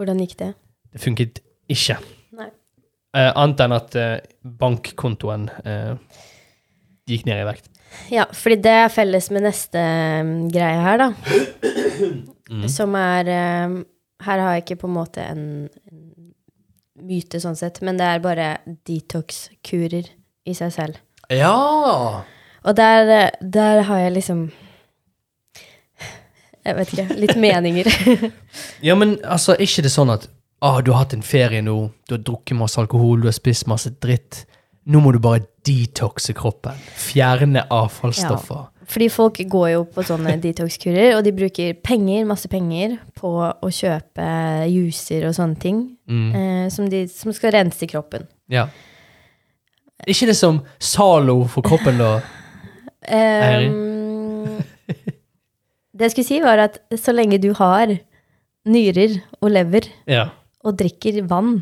[0.00, 0.50] Hvordan gikk det?
[0.90, 1.38] Det funket
[1.70, 2.00] ikke.
[2.34, 2.48] Nei.
[3.14, 5.94] Uh, annet enn at uh, bankkontoen eh,
[7.06, 7.70] gikk ned i vekt.
[8.10, 9.78] Ja, fordi det er felles med neste
[10.24, 12.32] um, greie her, da.
[12.54, 12.68] Mm.
[12.70, 13.28] Som er
[13.66, 13.80] um,
[14.22, 15.46] Her har jeg ikke på en måte en,
[15.90, 16.04] en
[17.02, 18.50] myte sånn sett, men det er bare
[18.86, 20.06] detox-kurer
[20.46, 21.00] i seg selv.
[21.32, 22.22] Ja!
[22.64, 24.44] Og der, eh, der har jeg liksom
[26.64, 27.16] Jeg vet ikke.
[27.20, 27.90] Litt meninger.
[28.86, 30.28] Ja, men altså, er ikke det sånn at
[30.64, 33.66] ah, du har hatt en ferie nå, du har drukket masse alkohol, du har spist
[33.68, 34.46] masse dritt.
[34.88, 36.78] Nå må du bare detoxe kroppen.
[36.96, 38.70] Fjerne avfallsstoffer.
[38.90, 43.70] Fordi folk går jo på sånne detox-kurer, og de bruker penger, masse penger, på å
[43.72, 44.26] kjøpe
[44.70, 46.34] juicer og sånne ting Mm.
[46.36, 48.26] eh, som, de, som skal rense kroppen.
[48.52, 48.66] Ja.
[50.06, 52.18] Ikke det som Zalo for kroppen, da?
[53.04, 54.62] Um,
[55.94, 57.90] det jeg skulle si, var at så lenge du har
[58.64, 60.30] nyrer og lever Ja.
[60.64, 61.58] og drikker vann,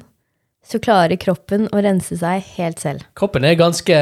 [0.62, 3.02] så klarer kroppen å rense seg helt selv.
[3.18, 3.96] Kroppen er ganske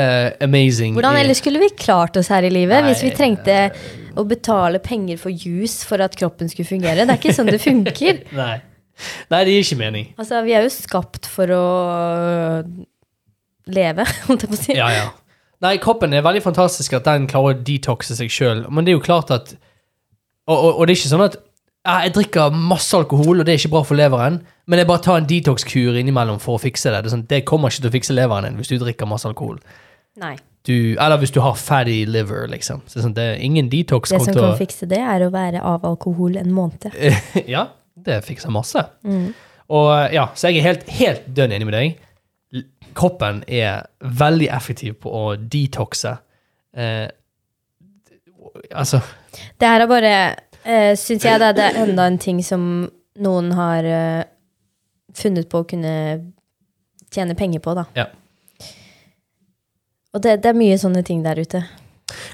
[0.45, 0.95] amazing.
[0.99, 3.57] Hvordan ellers skulle vi klart oss her i livet hvis vi Nei, trengte
[4.21, 7.07] å betale penger for juice for at kroppen skulle fungere?
[7.07, 8.21] Det er ikke sånn det funker.
[8.43, 8.59] Nei.
[9.33, 10.11] Nei, det gir ikke mening.
[10.21, 11.65] Altså, vi er jo skapt for å
[13.71, 14.77] leve, holdt jeg på å si.
[14.77, 15.09] Ja, ja.
[15.65, 19.01] Nei, kroppen er veldig fantastisk at den klarer å detoxe seg sjøl, men det er
[19.01, 19.57] jo klart at
[20.49, 21.35] Og, og, og det er ikke sånn at
[21.87, 25.03] ja, jeg drikker masse alkohol, og det er ikke bra for leveren, men jeg bare
[25.05, 27.01] tar en detox-kur innimellom for å fikse det.
[27.01, 29.29] Det, er sånn, det kommer ikke til å fikse leveren din hvis du drikker masse
[29.29, 29.57] alkohol.
[30.21, 30.35] Nei.
[30.69, 32.83] Du, eller hvis du har fatty liver, liksom.
[32.85, 35.25] Så det er, sånn, det er ingen detox Det som kan å fikse det, er
[35.25, 36.91] å være av alkohol en måned.
[37.55, 38.85] Ja, det fikser masse.
[39.07, 39.31] Mm.
[39.73, 42.67] Og ja, Så jeg er helt, helt dønn enig med deg.
[42.99, 46.17] Kroppen er veldig effektiv på å detoxe.
[46.77, 47.07] Eh,
[48.75, 49.01] altså
[49.59, 50.15] Det her er bare,
[50.67, 52.63] uh, syns jeg, det, det er enda en ting som
[53.21, 54.23] noen har uh,
[55.17, 55.95] funnet på å kunne
[57.11, 57.87] tjene penger på, da.
[57.99, 58.07] Ja.
[60.15, 61.63] Og det, det er mye sånne ting der ute.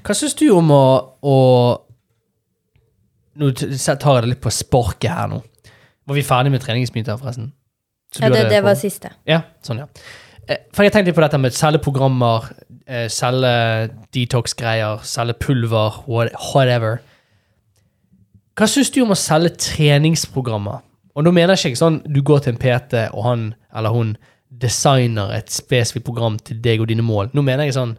[0.04, 0.84] Hva syns du om å,
[1.20, 1.36] å
[3.36, 5.42] Nå tar jeg det litt på sparket her nå.
[6.08, 7.50] Var vi ferdig med treningsmyter, forresten?
[8.14, 9.10] Så Ja, det, det var siste.
[9.28, 9.88] Ja, sånn, ja.
[10.48, 12.46] Eh, For jeg tenkte på dette med celleprogrammer,
[13.12, 17.02] celle-detox-greier, cellepulver, pulver whatever.
[18.56, 20.80] Hva syns du om å selge treningsprogrammer?
[21.16, 23.44] Og nå mener jeg ikke sånn du går til en PT, og han
[23.76, 24.16] eller hun
[24.48, 27.30] designer et spesifikt program til deg og dine mål.
[27.36, 27.96] Nå mener jeg sånn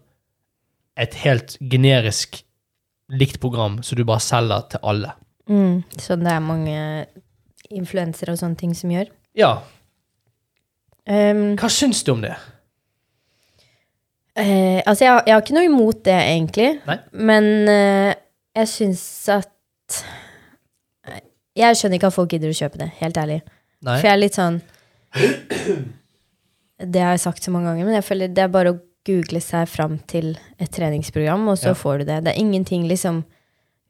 [0.98, 2.42] et helt generisk
[3.14, 5.14] likt program som du bare selger til alle.
[5.48, 6.78] Mm, som det er mange
[7.70, 9.12] influensere og sånne ting som gjør.
[9.38, 9.60] Ja,
[11.08, 12.34] Um, hva syns du om det?
[14.38, 16.72] Uh, altså, jeg, jeg har ikke noe imot det, egentlig.
[16.88, 16.98] Nei.
[17.30, 18.12] Men uh,
[18.60, 20.02] jeg syns at
[21.58, 23.40] Jeg skjønner ikke at folk gidder å kjøpe det, helt ærlig.
[23.88, 23.96] Nei?
[24.00, 24.62] For jeg er litt sånn
[26.78, 29.40] Det har jeg sagt så mange ganger, men jeg føler det er bare å google
[29.42, 31.78] seg fram til et treningsprogram, og så Ja.
[31.80, 32.24] får du det.
[32.26, 33.24] Det er ingenting liksom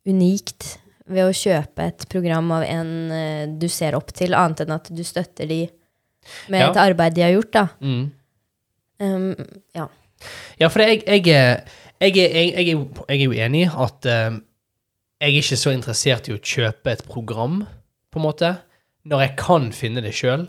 [0.07, 0.77] unikt
[1.07, 4.89] ved å kjøpe et program av en eh, du ser opp til, annet enn at
[4.93, 5.69] du støtter de
[6.49, 6.69] med Ja.
[6.69, 7.67] et arbeid de har gjort, da.
[7.81, 8.11] Mm.
[8.99, 9.35] Um,
[9.75, 9.87] ja.
[10.59, 12.53] Ja, for jeg, jeg, jeg, jeg,
[13.09, 14.39] er jo, enig i at eh,
[15.17, 17.63] jeg er ikke så interessert i å kjøpe et program,
[18.13, 18.53] på en måte,
[19.07, 20.47] når jeg kan finne det sjøl.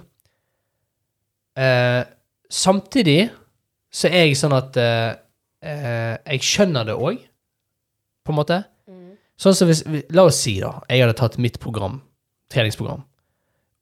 [2.50, 3.30] samtidig
[3.90, 5.16] så er jeg sånn at eh,
[5.64, 7.22] eh, jeg skjønner det òg,
[8.24, 8.58] på en måte.
[9.38, 12.00] Sånn som hvis, La oss si, da, jeg hadde tatt mitt program,
[12.52, 13.04] treningsprogram,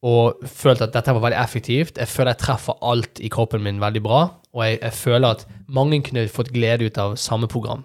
[0.07, 1.99] og følt at dette var veldig effektivt.
[1.99, 4.21] Jeg føler jeg treffer alt i kroppen min veldig bra,
[4.55, 7.83] og jeg, jeg føler at mange kunne fått glede ut av samme program.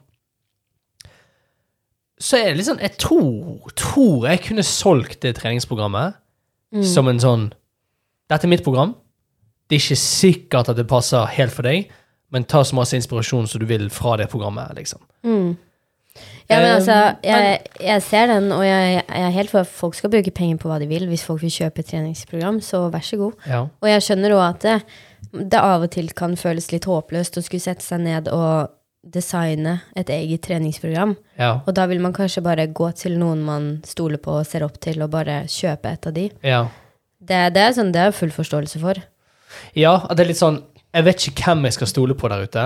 [2.22, 6.20] Så er det litt sånn Jeg tror, tror jeg kunne solgt det treningsprogrammet
[6.88, 7.50] som en sånn
[8.32, 8.94] Dette er mitt program.
[9.68, 11.90] Det er ikke sikkert at det passer helt for deg,
[12.32, 15.02] men ta så masse inspirasjon som du vil fra det programmet, liksom.
[16.48, 19.96] Ja, men altså, jeg, jeg ser den, og jeg, jeg er helt for at folk
[19.96, 21.08] skal bruke penger på hva de vil.
[21.12, 23.48] Hvis folk vil kjøpe treningsprogram, så vær så god.
[23.48, 23.62] Ja.
[23.68, 24.78] Og jeg skjønner òg at det,
[25.52, 29.80] det av og til kan føles litt håpløst å skulle sette seg ned og designe
[29.98, 31.16] et eget treningsprogram.
[31.40, 31.62] Ja.
[31.66, 34.78] Og da vil man kanskje bare gå til noen man stoler på og ser opp
[34.84, 36.30] til, og bare kjøpe et av de.
[36.46, 36.68] ja.
[37.22, 38.98] Det, det er sånn, det er full forståelse for.
[39.78, 40.56] Ja, at det er litt sånn
[40.90, 42.64] Jeg vet ikke hvem jeg skal stole på der ute,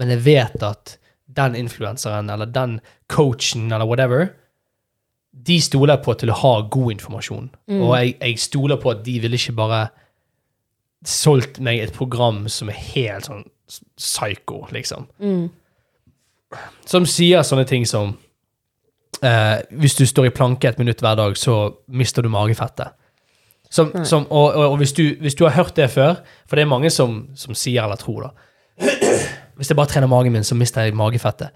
[0.00, 0.94] men jeg vet at
[1.36, 2.78] den influenseren eller den
[3.12, 4.30] coachen eller whatever,
[5.30, 7.50] de stoler jeg på til å ha god informasjon.
[7.76, 9.82] Og jeg, jeg stoler på at de vil ikke bare
[11.06, 13.44] solgt meg et program som er helt sånn
[14.00, 15.06] psycho, liksom.
[16.88, 18.14] Som sier sånne ting som
[19.20, 21.58] eh, Hvis du står i planke et minutt hver dag, så
[21.88, 22.94] mister du magefettet.
[23.70, 26.64] Som, som, og og, og hvis, du, hvis du har hørt det før, for det
[26.64, 28.30] er mange som, som sier eller tror da,
[29.58, 31.52] hvis jeg bare trener magen min, så mister jeg magefettet.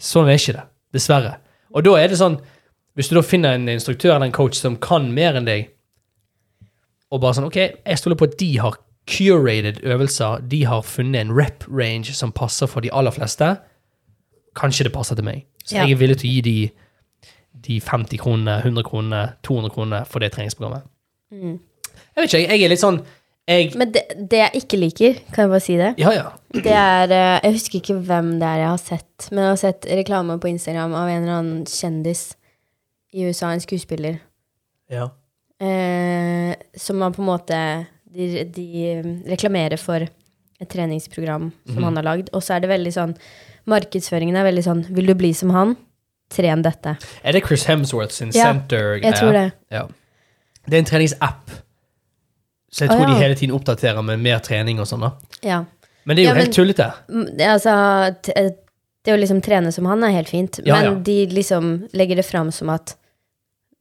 [0.00, 0.64] Sånn er ikke det,
[0.96, 1.34] dessverre.
[1.76, 2.38] Og da er det sånn,
[2.96, 5.68] hvis du da finner en instruktør eller en coach som kan mer enn deg,
[7.10, 8.78] og bare sånn, ok, jeg stoler på at de har
[9.10, 13.56] curated øvelser, de har funnet en rep range som passer for de aller fleste,
[14.56, 15.44] kanskje det passer til meg.
[15.64, 15.84] Så Ja.
[15.86, 16.70] jeg er villig til å gi de,
[17.68, 20.82] de 50 kronene, 100 kronene, 200 kronene for det treningsprogrammet.
[21.30, 21.58] Jeg
[22.16, 23.00] vet ikke, jeg, jeg er litt sånn,
[23.50, 25.94] jeg, Men det, det jeg ikke liker, kan jeg bare si det?
[25.98, 26.26] ja, ja.
[26.54, 29.56] Det er eh, Jeg husker ikke hvem det er jeg har sett, men jeg har
[29.62, 32.34] sett reklame på Instagram av en eller annen kjendis
[33.12, 34.20] i USA, en skuespiller,
[34.90, 35.08] Ja.
[35.60, 37.58] eh, som man på en måte
[38.10, 40.06] de, de reklamerer for
[40.60, 41.84] et treningsprogram som Mhm.
[41.84, 43.16] han har lagd, og så er det veldig sånn
[43.66, 45.76] Markedsføringen er veldig sånn Vil du bli som han?
[46.30, 46.96] Tren dette.
[47.24, 48.96] Er det Chris Hemsworth sin Ja, center?
[49.02, 49.52] Jeg tror det.
[49.70, 49.86] Ja.
[50.66, 51.50] Det er en treningsapp.
[52.70, 53.14] Så jeg tror tror ja.
[53.14, 55.10] de hele tiden oppdaterer med mer trening og sånn da.
[55.42, 55.64] Ja.
[56.04, 56.94] Men det er jo men- helt tullete.
[57.08, 58.16] Mm, Altså,
[59.04, 62.50] det å liksom trene som han er helt fint, men de liksom legger det fram
[62.52, 62.94] som at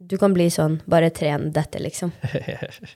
[0.05, 2.11] du kan bli sånn, bare tren dette, liksom.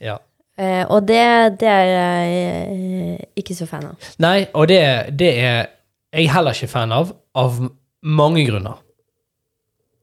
[0.00, 0.18] Ja.
[0.58, 1.20] Eh, og det,
[1.60, 4.10] det er jeg ikke så fan av.
[4.22, 4.80] Nei, og det,
[5.18, 5.66] det er
[6.14, 7.56] jeg heller ikke fan av, av
[8.06, 8.78] mange grunner.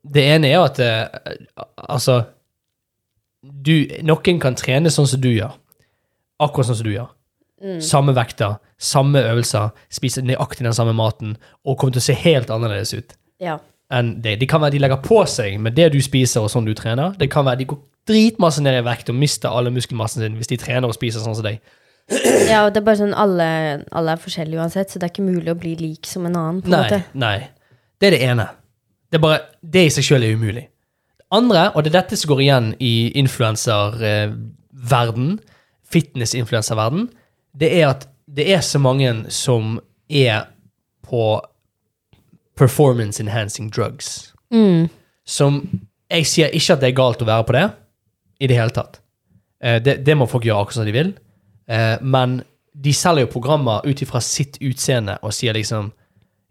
[0.02, 1.38] Det ene er at eh,
[1.88, 2.18] altså
[3.42, 5.56] du, Noen kan trene sånn som du gjør.
[6.42, 7.10] Akkurat sånn som du gjør.
[7.86, 12.50] Samme vekter, samme øvelser, spise nøyaktig den samme maten og kommer til å se helt
[12.50, 13.60] annerledes ut Ja.
[13.94, 14.40] enn det.
[14.42, 17.14] Det kan være de legger på seg med det du spiser og sånn du trener.
[17.20, 17.78] Det kan være de går
[18.10, 21.38] dritmasse ned i vekt og mister alle muskelmassen sin hvis de trener og spiser sånn
[21.38, 21.58] som deg.
[22.50, 23.48] ja, og det er bare sånn alle,
[23.96, 26.62] alle er forskjellige uansett, så det er ikke mulig å bli lik som en annen.
[26.62, 27.00] på en Nei, måte.
[27.14, 27.38] nei.
[28.02, 28.48] Det er det ene.
[29.12, 30.66] Det er bare, det i seg selv er umulig.
[31.22, 35.28] Det andre, og det er dette som går igjen i influenserverden,
[35.92, 37.02] fitness-influenserverden,
[37.60, 40.46] det er at det er så mange som er
[41.08, 41.24] på
[42.58, 44.34] performance enhancing drugs.
[44.54, 44.90] Mm.
[45.26, 45.62] Som
[46.12, 47.68] Jeg sier ikke at det er galt å være på det,
[48.42, 49.00] i det hele tatt.
[49.64, 51.14] Eh, det, det må folk gjøre akkurat som de vil.
[51.70, 55.92] Eh, men de selger jo programmer ut ifra sitt utseende og sier liksom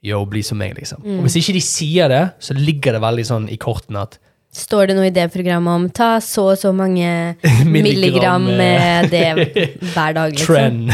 [0.01, 1.03] Yo, bli som meg, liksom.
[1.05, 4.15] Og hvis ikke de sier det, så ligger det veldig sånn i kortene at
[4.51, 7.07] Står det noe i det programmet om ta så og så mange
[7.69, 9.29] Milligram, milligram med det
[9.93, 10.49] hver dag, liksom?
[10.49, 10.91] trend.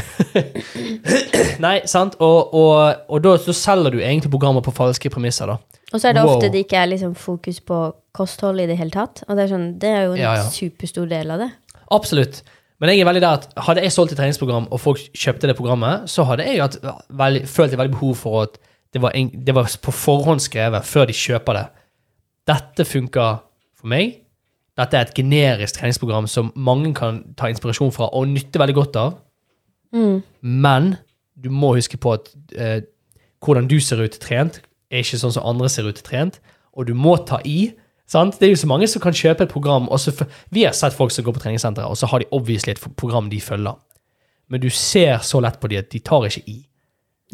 [1.64, 2.18] Nei, sant?
[2.20, 5.75] Og, og, og da, så selger du egentlig programmer på falske premisser, da.
[5.94, 6.34] Og så er det Wow.
[6.36, 7.76] ofte det ikke er liksom fokus på
[8.16, 9.22] kosthold i det hele tatt.
[9.28, 10.42] Og det er, sånn, det er jo en Ja, ja.
[10.50, 11.50] superstor del av det.
[11.90, 12.42] Absolutt.
[12.80, 15.56] Men jeg er veldig der at hadde jeg solgt et treningsprogram, og folk kjøpte det
[15.56, 16.76] programmet, så hadde jeg hatt
[17.10, 18.58] veldig, følt et veldig behov for at
[18.92, 21.66] det var, en, det var på forhånd skrevet før de kjøper det.
[22.48, 23.38] Dette funker
[23.78, 24.22] for meg.
[24.76, 28.96] Dette er et generisk treningsprogram som mange kan ta inspirasjon fra og nytte veldig godt
[29.00, 29.14] av.
[30.42, 30.96] Men
[31.36, 32.80] du må huske på at eh,
[33.44, 36.40] hvordan du ser ut trent, er ikke sånn som andre ser ut trent.
[36.76, 37.72] Og du må ta i.
[38.06, 38.38] Sant?
[38.38, 39.88] Det er jo så mange som kan kjøpe et program.
[40.54, 43.30] Vi har sett folk som går på treningssenteret, og så har de obviously et program
[43.32, 43.78] de følger.
[44.48, 46.60] Men du ser så lett på dem at de tar ikke i.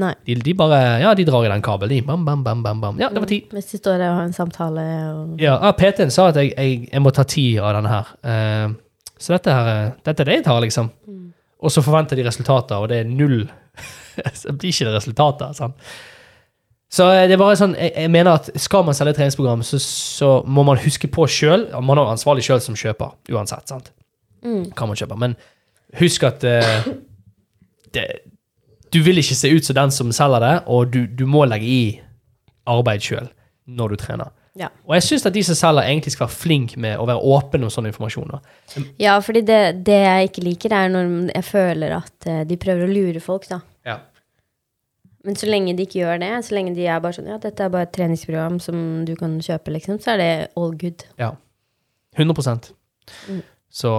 [0.01, 0.15] Nei.
[0.25, 2.07] De, de bare Ja, de drar i den kabelen, de.
[2.07, 3.01] Bam, bam, bam, bam, bam.
[3.01, 3.43] Ja, det var ti.
[3.53, 6.55] Hvis de står der og har en samtale og Ja, ah, PT-en sa at jeg,
[6.57, 8.15] jeg, jeg må ta ti av denne her.
[8.25, 8.79] Uh,
[9.21, 10.89] så dette, her, eh, dette er det jeg tar, liksom.
[11.63, 13.45] og så forventer de resultater, og det er null.
[14.41, 15.53] så blir ikke det resultater.
[15.55, 15.93] sant?
[16.93, 19.81] Så eh, det er bare sånn, jeg, jeg mener at Skal man selge treningsprogram, så,
[19.81, 23.73] så må man huske på sjøl Man er ansvarlig sjøl som kjøper, uansett.
[23.73, 23.93] sant?
[24.45, 24.71] Mm.
[24.77, 25.19] Hva man kjøper.
[25.23, 25.37] Men
[26.01, 26.89] husk at uh,
[27.95, 28.07] det,
[28.93, 31.69] du vil ikke se ut som den som selger det, og du, du må legge
[31.69, 31.83] i
[32.69, 33.29] arbeid sjøl
[33.71, 34.33] når du trener.
[34.59, 34.69] Ja.
[34.85, 37.69] Og jeg syns at de som selger, egentlig skal være flinke med å være åpne
[37.69, 38.35] om sånn informasjon.
[39.01, 42.85] Ja, fordi det, det jeg ikke liker, er når jeg føler at eh, de prøver
[42.85, 43.63] å lure folk, da.
[45.25, 47.63] Men så lenge de ikke gjør det, så lenge de er bare sånn Ja, dette
[47.63, 51.07] er bare et treningsprogram som du kan kjøpe, liksom, så er det all good.
[51.21, 51.35] Ja.
[52.19, 52.73] 100
[53.27, 53.41] Mm.
[53.67, 53.91] Så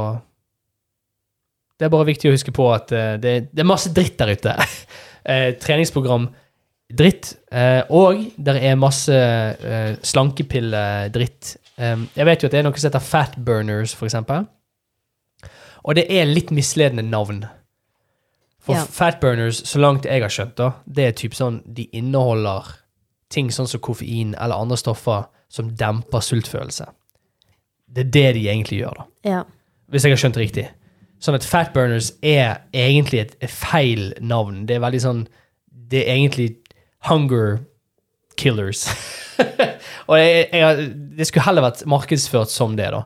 [1.75, 4.31] det er bare viktig å huske på at uh, det, det er masse dritt der
[4.31, 4.53] ute.
[4.55, 6.29] uh, treningsprogram
[6.93, 11.51] dritt, Uh, og det er masse uh, slankepille-dritt.
[11.77, 14.47] Eh, jeg vet jo at det er noe som heter fat burners, for eksempel.
[15.83, 17.43] Og det er litt misledende navn.
[18.63, 18.85] For Ja.
[18.85, 22.69] fat burners, så langt jeg har skjønt, da, det er typ sånn de inneholder
[23.29, 26.87] ting sånn som koffein eller andre stoffer som demper sultfølelse.
[27.93, 29.05] Det er det de egentlig gjør, da.
[29.27, 29.43] Ja.
[29.91, 30.67] Hvis jeg har skjønt det riktig.
[31.23, 34.65] Sånn at fat burners er egentlig et, et feil navn.
[34.65, 35.27] Det er veldig sånn
[35.71, 36.55] Det er egentlig
[37.09, 37.59] hunger
[38.39, 38.87] killers.
[40.09, 43.03] og jeg, jeg, det skulle heller vært markedsført som det, da.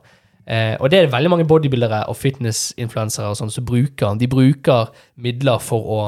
[0.47, 4.15] Eh, og det er veldig mange bodybuildere og fitnessinfluensere og sånn som bruker.
[4.19, 5.99] De bruker midler for å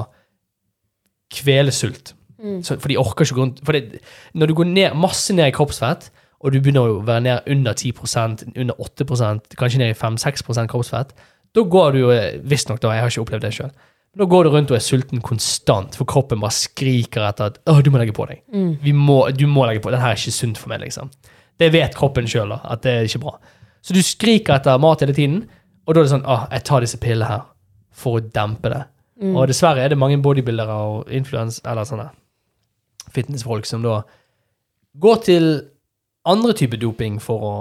[1.35, 2.13] kvele sult.
[2.39, 2.61] Mm.
[2.63, 3.99] Så, for de orker ikke gå rundt For det,
[4.31, 6.07] når du går ned, masse ned i kroppsfett,
[6.39, 11.11] og du begynner å være ned under 10% under 8% kanskje ned i 5-6% kroppsfett,
[11.55, 13.73] da går du jo eh, Visstnok, da, jeg har ikke opplevd det sjøl.
[14.19, 17.75] Da går du rundt og er sulten konstant, for kroppen bare skriker etter at å,
[17.83, 18.41] du må legge på deg.
[18.55, 18.71] Mm.
[18.81, 19.91] Vi må, du må legge på.
[19.93, 21.11] Dette er ikke sunt for meg, liksom.
[21.59, 23.35] Det vet kroppen sjøl, at det er ikke bra.
[23.81, 25.43] Så du skriker etter mat hele tiden,
[25.87, 27.43] og da er det sånn ah, jeg tar disse pillene her
[27.95, 28.83] for å dempe det.
[29.19, 29.33] Mm.
[29.35, 32.09] Og dessverre er det mange bodybuildere og influens, eller sånne
[33.15, 34.01] fitnessfolk som da
[35.01, 35.47] går til
[36.29, 37.53] andre typer doping for å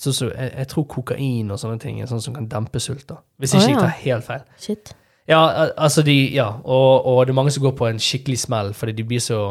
[0.00, 3.04] så, så, jeg, jeg tror kokain og sånne ting er sånn som kan dempe sult.
[3.10, 3.18] da.
[3.36, 3.80] Hvis ikke jeg ja.
[3.82, 4.44] tar helt feil.
[4.56, 4.92] Shit.
[5.28, 8.38] Ja, al- altså de, ja, og, og det er mange som går på en skikkelig
[8.46, 9.42] smell, fordi de blir så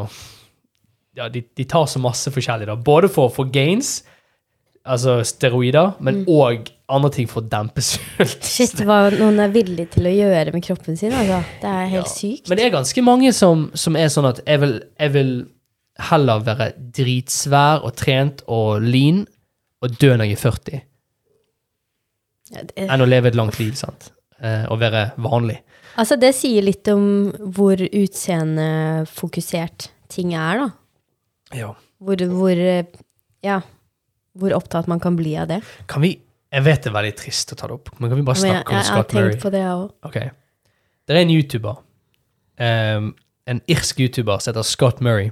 [1.14, 2.74] Ja, de, de tar så masse forskjellig, da.
[2.74, 4.00] Både for å få gains,
[4.86, 8.42] altså steroider, men òg andre ting for å dempe sult.
[8.46, 11.38] Shit, hva noen er villig til å gjøre med kroppen sin, altså.
[11.62, 12.48] Det er helt sykt.
[12.50, 15.32] Men det er ganske mange som, som er sånn at jeg vil, jeg vil
[16.10, 19.26] heller være dritsvær og trent og lean
[19.84, 20.80] og dø når jeg er 40,
[22.50, 24.08] Ja, det- enn å leve et langt liv, sant?
[24.42, 25.60] Eh, og være vanlig.
[26.00, 27.04] Altså, det sier litt om
[27.54, 27.78] hvor
[28.70, 30.68] utseendefokusert ting er, da.
[31.56, 31.72] Ja.
[32.02, 32.84] Hvor, hvor eh,
[33.44, 33.60] Ja.
[34.38, 35.60] Hvor opptatt man kan bli av det.
[35.90, 36.18] Kan vi
[36.50, 38.58] Jeg vet det er veldig trist å ta det opp, men kan vi bare snakke
[38.58, 38.74] jeg, om Murray?
[38.74, 39.30] jeg har Scott Murray?
[39.30, 39.90] tenkt på det, jeg òg.
[40.08, 40.30] Okay.
[41.06, 41.76] Det er en YouTuber,
[42.58, 43.06] um,
[43.46, 45.30] en irsk YouTuber som heter Scott Murray.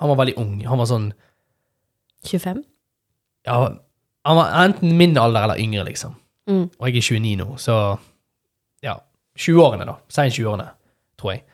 [0.00, 0.54] Han var veldig ung.
[0.64, 1.10] Han var sånn
[2.24, 2.64] 25?
[3.44, 3.58] Ja,
[4.24, 6.16] han var enten min alder eller yngre, liksom.
[6.48, 6.70] Mm.
[6.72, 7.76] Og jeg er 29 nå, så
[8.84, 8.98] ja.
[9.36, 9.98] 20-årene, da.
[10.08, 10.68] Sein 20-årene,
[11.20, 11.44] tror jeg.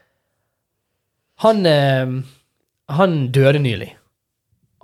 [1.42, 2.14] Han, eh,
[2.92, 3.94] han døde nylig.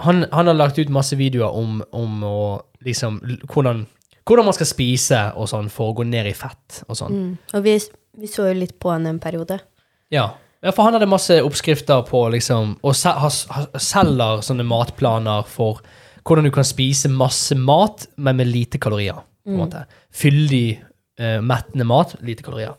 [0.05, 2.39] Han, han har lagt ut masse videoer om, om å
[2.85, 3.85] liksom hvordan,
[4.29, 7.15] hvordan man skal spise og sånn for å gå ned i fett og sånn.
[7.15, 7.31] Mm.
[7.57, 7.77] Og vi,
[8.21, 9.59] vi så jo litt på han en periode.
[10.13, 10.29] Ja.
[10.61, 13.11] ja, for han hadde masse oppskrifter på liksom Og se,
[13.83, 15.81] selger sånne matplaner for
[16.27, 19.19] hvordan du kan spise masse mat, men med lite kalorier.
[19.47, 19.85] på en måte.
[20.11, 20.83] Fyldig,
[21.19, 22.75] eh, mettende mat, lite kalorier.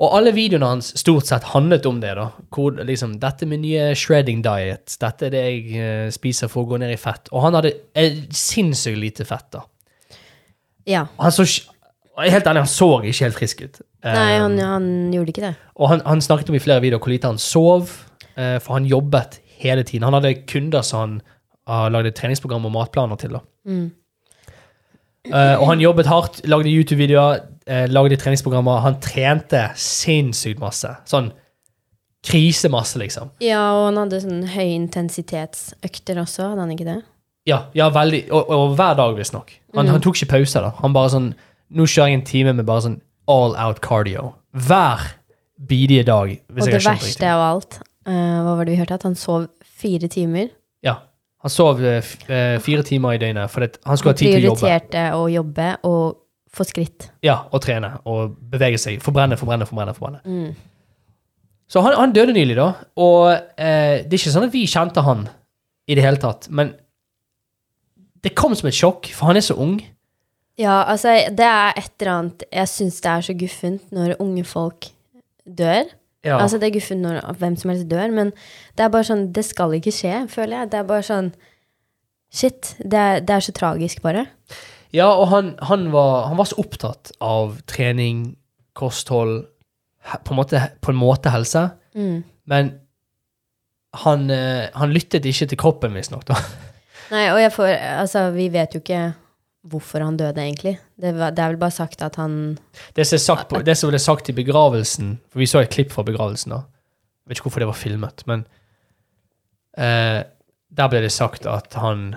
[0.00, 2.14] Og alle videoene hans stort sett handlet om det.
[2.18, 2.30] da.
[2.54, 4.96] Hvor, liksom, dette er min nye shredding diet.
[5.00, 7.30] Dette er det jeg uh, spiser for å gå ned i fett.
[7.30, 9.50] Og han hadde eh, sinnssykt lite fett.
[9.54, 9.66] da.
[10.88, 11.06] Ja.
[11.20, 11.46] Han så,
[12.18, 13.82] helt ærlig, han så ikke helt frisk ut.
[14.02, 15.54] Nei, Eh, han, han gjorde ikke det.
[15.78, 17.92] og han, han snakket om i flere videoer hvor lite han sov,
[18.34, 20.02] uh, for han jobbet hele tiden.
[20.08, 21.12] Han hadde kunder som han
[21.70, 23.36] uh, lagde treningsprogram og matplaner til.
[23.38, 23.44] da.
[23.68, 23.90] Mm.
[25.30, 28.82] Uh, og han jobbet hardt, lagde YouTube-videoer, eh, lagde treningsprogrammer.
[28.86, 30.90] Han trente sinnssykt masse.
[31.08, 31.30] Sånn
[32.22, 33.32] krisemasse, liksom.
[33.42, 37.00] Ja, og han hadde sånn høyintensitetsøkter også, hadde han ikke det?
[37.50, 38.24] Ja, ja veldig.
[38.30, 39.50] Og, og hver dag, visstnok.
[39.76, 40.62] Han, han tok ikke pause.
[40.62, 40.74] da.
[40.82, 41.32] Han bare sånn
[41.72, 42.98] Nå kjører jeg en time med bare sånn
[43.32, 44.34] all out cardio.
[44.52, 45.06] Hver
[45.56, 46.34] bidige dag.
[46.52, 48.98] og det verste av alt, uh, hva var det vi hørte?
[49.00, 50.50] At han sov fire timer.
[50.84, 50.98] Ja.
[51.40, 52.02] Han sov uh,
[52.60, 54.60] fire timer i døgnet, for han skulle ha tid til å jobbe.
[54.60, 56.21] prioriterte å jobbe og
[56.52, 57.08] få skritt.
[57.24, 59.00] Ja, og trene og bevege seg.
[59.04, 59.94] Forbrenne, forbrenne, forbrenne.
[59.96, 60.20] forbrenne.
[60.24, 60.54] Mm.
[61.72, 62.72] Så han, han døde nylig, da.
[63.00, 65.24] Og eh, det er ikke sånn at vi kjente han
[65.88, 66.50] i det hele tatt.
[66.52, 66.74] Men
[68.22, 69.78] det kom som et sjokk, for han er så ung.
[70.60, 74.44] Ja, altså, det er et eller annet Jeg syns det er så guffent når unge
[74.44, 74.90] folk
[75.48, 75.88] dør.
[76.22, 76.36] Ja.
[76.36, 78.34] Altså, det er guffent når hvem som helst dør, men
[78.76, 80.72] det er bare sånn Det skal ikke skje, føler jeg.
[80.74, 81.32] Det er bare sånn
[82.32, 82.76] Shit.
[82.80, 84.22] Det er, det er så tragisk, bare.
[84.92, 88.34] Ja, og han, han, var, han var så opptatt av trening,
[88.76, 89.46] kosthold,
[90.26, 91.68] på en måte, på en måte helse.
[91.96, 92.22] Mm.
[92.50, 92.72] Men
[94.02, 96.28] han, eh, han lyttet ikke til kroppen, visstnok.
[97.12, 99.02] Nei, og jeg får Altså, vi vet jo ikke
[99.68, 100.74] hvorfor han døde, egentlig.
[100.98, 102.56] Det, var, det er vel bare sagt at han
[102.96, 105.92] Det som, sagt på, det som ble sagt i begravelsen For vi så et klipp
[105.94, 106.54] fra begravelsen.
[106.54, 106.64] da.
[107.22, 108.46] Jeg vet ikke hvorfor det var filmet, men
[109.78, 110.22] eh,
[110.72, 112.08] Der ble det sagt at han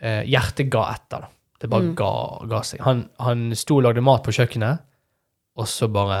[0.00, 1.28] eh, Hjertet ga etter.
[1.28, 1.30] da.
[1.60, 1.94] Det bare Mm.
[1.98, 2.12] ga,
[2.48, 2.80] ga seg.
[2.86, 4.80] Han, han sto og lagde mat på kjøkkenet,
[5.60, 6.20] og så bare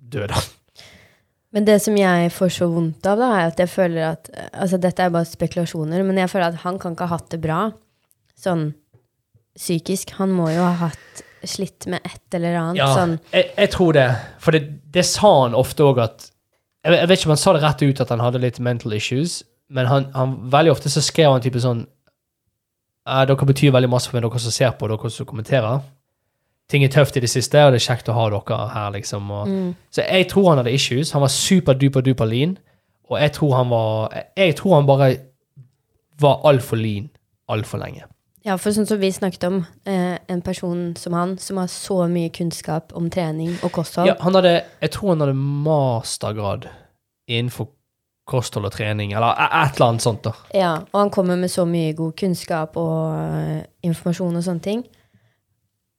[0.00, 0.48] døde han.
[1.52, 4.78] Men det som jeg får så vondt av, da, er at jeg føler at Altså,
[4.78, 7.72] dette er bare spekulasjoner, men jeg føler at han kan ikke ha hatt det bra
[8.38, 8.68] sånn
[9.58, 10.14] psykisk.
[10.18, 13.94] Han må jo ha hatt slitt med et eller annet Ja, sånn jeg, jeg tror
[13.96, 14.08] det.
[14.42, 16.26] For det, det sa han ofte òg at
[16.84, 18.92] jeg, jeg vet ikke om han sa det rett ut at han hadde litt mental
[18.96, 21.84] issues, men han, han, veldig ofte så skrev han type sånn
[23.10, 25.80] «Eh, Dere betyr veldig masse for meg, dere som ser på, dere som kommenterer.
[26.70, 29.30] Ting er tøft i det siste, og det er kjekt å ha dere her, liksom.
[29.30, 31.10] Og, mm, Så jeg tror han hadde issues.
[31.12, 32.58] Han var super-duper duper lean,
[33.10, 35.16] og jeg tror han var jeg tror han bare
[36.20, 37.10] var altfor lean
[37.50, 38.04] altfor lenge.
[38.46, 42.06] Ja, for sånn som vi snakket om, eh, en person som han, som har så
[42.08, 44.06] mye kunnskap om trening og kosthold.
[44.08, 46.68] Ja, han hadde, jeg tror han hadde mastergrad
[47.28, 47.68] innenfor
[48.30, 50.22] kosthold og trening, eller et eller annet sånt.
[50.24, 50.32] da.
[50.54, 54.84] Ja, og han kommer med så mye god kunnskap og uh, informasjon og sånne ting.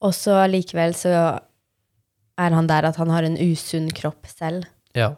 [0.02, 1.12] Og så allikevel så
[2.42, 4.66] er han der at han har en usunn kropp selv,
[4.98, 5.12] Ja,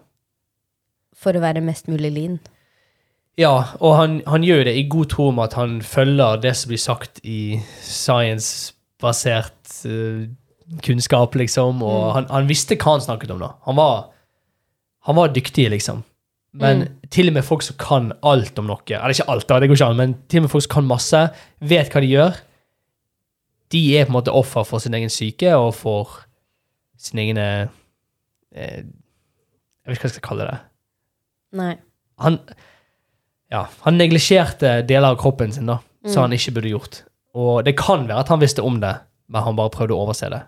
[1.15, 2.35] for å være mest mulig lean.
[3.39, 6.69] ja og han, han gjør det i god tro om at han følger det som
[6.73, 10.25] blir sagt i science-basert uh,
[10.83, 12.13] kunnskap, liksom, og Mm.
[12.15, 13.51] han, han visste hva han snakket om, da.
[13.67, 14.05] Han var,
[15.07, 16.03] han var dyktig, liksom.
[16.53, 16.97] Men Mm.
[17.09, 19.75] til og med folk som kan alt om noe, eller ikke alt, da, det går
[19.79, 21.21] ikke an, men til og med folk som kan masse,
[21.61, 22.35] vet hva de gjør,
[23.73, 26.11] de er på en måte offer for sin egen syke og for
[26.97, 27.69] sin egne
[28.53, 30.59] eh, Jeg vet ikke hva jeg skal kalle det.
[31.57, 31.71] Nei.
[32.23, 32.37] Han,
[33.51, 37.01] ja, han neglisjerte deler av kroppen sin da, som han ikke burde gjort.
[37.35, 38.93] Og det kan være at han visste om det,
[39.27, 40.43] men han bare prøvde å overse det.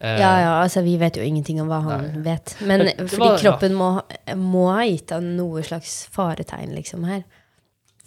[0.00, 2.22] Eh, Ja, ja, altså vi vet jo ingenting om hva han Nei.
[2.24, 2.54] vet.
[2.64, 3.90] Men det fordi var- kroppen må,
[4.36, 7.22] må ha gitt han noe slags faretegn, liksom, her.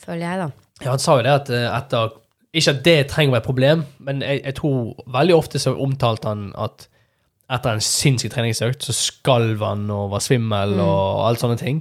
[0.04, 0.50] Føler jeg, da.
[0.84, 2.12] Ja, han sa jo det at eh, etter
[2.54, 5.72] Ikke at det trenger å være et problem, men jeg, jeg tror veldig ofte så
[5.82, 6.88] omtalte han at
[7.50, 11.80] etter en sinnssyk treningsøkt så skalv han og var svimmel og alt sånne ting.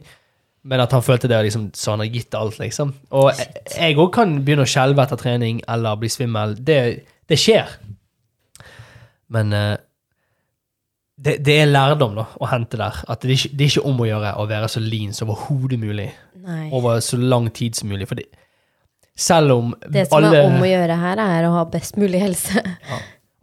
[0.65, 2.95] Men at han følte det liksom, så han har gitt alt, liksom.
[3.13, 3.33] Og
[3.77, 6.55] jeg òg kan begynne å skjelve etter trening eller bli svimmel.
[6.57, 7.69] Det, det skjer.
[9.33, 9.77] Men eh,
[11.25, 13.03] det, det er lærdom da, å hente der.
[13.11, 15.31] At det er, ikke, det er ikke om å gjøre å være så lean som
[15.31, 16.09] overhodet mulig
[16.43, 16.69] Nei.
[16.75, 18.09] over så lang tid som mulig.
[18.11, 18.27] For det,
[19.15, 22.23] selv om Det som alle er om å gjøre her, er å ha best mulig
[22.23, 22.63] helse.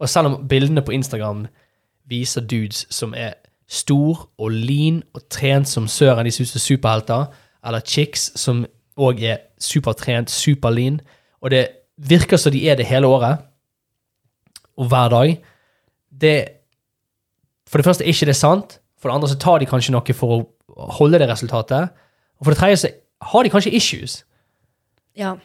[0.00, 1.46] Og selv om bildene på Instagram
[2.10, 3.38] viser dudes som er
[3.70, 7.26] stor og lean og trent som søren, de synes er superhelter,
[7.64, 8.64] eller chicks som
[9.00, 10.98] òg er supertrent, superlean,
[11.40, 11.66] og det
[11.96, 13.44] virker som de er det hele året,
[14.80, 15.36] og hver dag,
[16.20, 16.36] det
[17.70, 20.16] For det første er ikke det sant, for det andre så tar de kanskje noe
[20.16, 21.94] for å holde det resultatet,
[22.40, 22.90] og for det tredje så
[23.30, 24.16] har de kanskje issues.
[25.18, 25.36] Ja.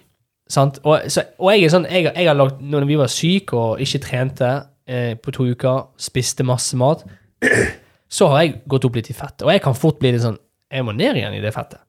[0.49, 0.79] Sant?
[0.83, 3.83] Og, så, og jeg er sånn, jeg, jeg har lagt, når vi var syke og
[3.83, 4.51] ikke trente
[4.87, 7.05] eh, på to uker, spiste masse mat,
[8.17, 9.45] så har jeg gått opp litt i fett.
[9.45, 10.39] Og jeg kan fort bli litt sånn,
[10.71, 11.81] jeg må ned igjen i det fettet.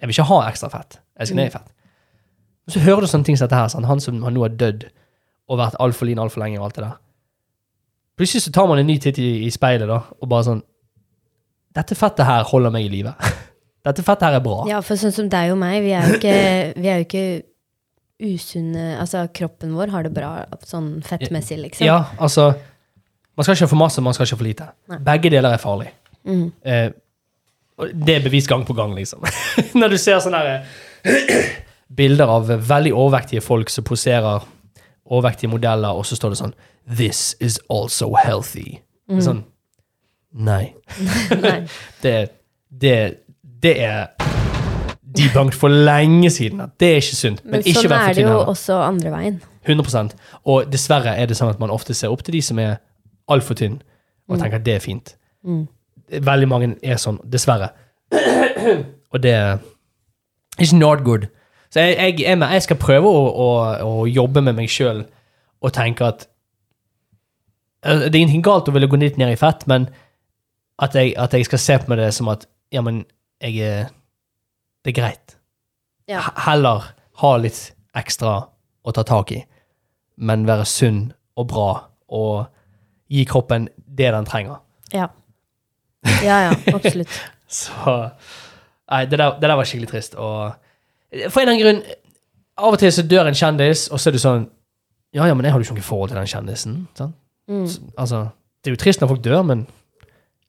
[0.00, 0.98] Jeg vil ikke ha ekstra fett.
[1.18, 1.70] Jeg skal ned i fett.
[2.66, 3.88] Og så hører du sånne ting som dette her, sant?
[3.88, 4.88] han som han nå har dødd
[5.50, 6.98] og vært altfor lin altfor lenge og alt det der.
[8.20, 10.58] Plutselig så tar man en ny titt i, i speilet da, og bare sånn,
[11.72, 13.30] dette fettet her holder meg i livet.
[13.86, 14.58] Dette fettet her er bra.
[14.68, 16.34] ja, for sånn som deg og meg, vi er jo ikke,
[16.76, 17.22] vi er jo ikke
[18.20, 20.32] usunne Altså, kroppen vår har det bra
[20.68, 21.86] sånn fettmessig, liksom.
[21.88, 22.50] Ja, altså
[23.32, 24.66] Man skal ikke ha for masse, man skal ikke ha for lite.
[24.92, 24.98] Nei.
[25.06, 25.88] Begge deler er farlig.
[26.28, 26.44] Mm.
[26.60, 26.90] Eh,
[28.04, 29.24] det er bevist gang på gang, liksom.
[29.80, 30.76] Når du ser sånne her,
[32.02, 34.44] bilder av veldig overvektige folk som poserer
[35.10, 36.54] overvektige modeller, og så står det sånn
[36.96, 38.78] This is also healthy.
[39.08, 39.44] Det er sånn
[40.30, 40.72] Nei.
[41.44, 41.56] Nei.
[42.02, 42.12] Det,
[42.70, 42.94] det,
[43.62, 44.04] det er
[45.16, 46.60] debunked for lenge siden.
[46.60, 47.40] at Det er ikke sunt.
[47.44, 48.52] Men, Men ikke sånn er det jo heller.
[48.52, 49.40] også andre veien.
[49.66, 52.78] 100% Og dessverre er det sånn at man ofte ser opp til de som er
[53.30, 53.82] altfor tynne,
[54.30, 55.16] og tenker at det er fint.
[55.44, 55.66] Mm.
[56.30, 57.72] Veldig mange er sånn, dessverre.
[59.12, 59.58] og det er
[60.58, 61.26] ikke not good.
[61.70, 63.48] Så jeg, jeg, jeg, jeg skal prøve å, å,
[63.86, 65.04] å jobbe med meg sjøl
[65.60, 66.24] og tenke at
[67.84, 69.86] eh, Det er ingenting galt å ville gå litt ned i fett, men
[70.80, 73.04] at jeg, at jeg skal se på det som at ja, men
[73.42, 73.90] jeg er
[74.84, 75.36] Det er greit.
[76.08, 76.24] Ja.
[76.46, 76.90] Heller
[77.20, 78.32] ha litt ekstra
[78.82, 79.42] å ta tak i,
[80.24, 81.70] men være sunn og bra
[82.10, 82.46] og
[83.12, 84.62] gi kroppen det den trenger.
[84.94, 85.10] Ja.
[86.24, 87.12] Ja, ja, absolutt.
[87.50, 87.74] Så
[88.90, 90.16] Nei, det der, det der var skikkelig trist.
[90.18, 90.56] Og
[91.30, 91.96] for en eller annen grunn
[92.60, 94.42] Av og til så dør en kjendis, og så er du sånn
[95.16, 96.74] Ja, ja, men jeg har jo ikke noe forhold til den kjendisen.
[96.98, 97.16] Sant?
[97.50, 97.64] Mm.
[97.66, 98.18] Så, altså,
[98.62, 99.64] det er jo trist når folk dør, men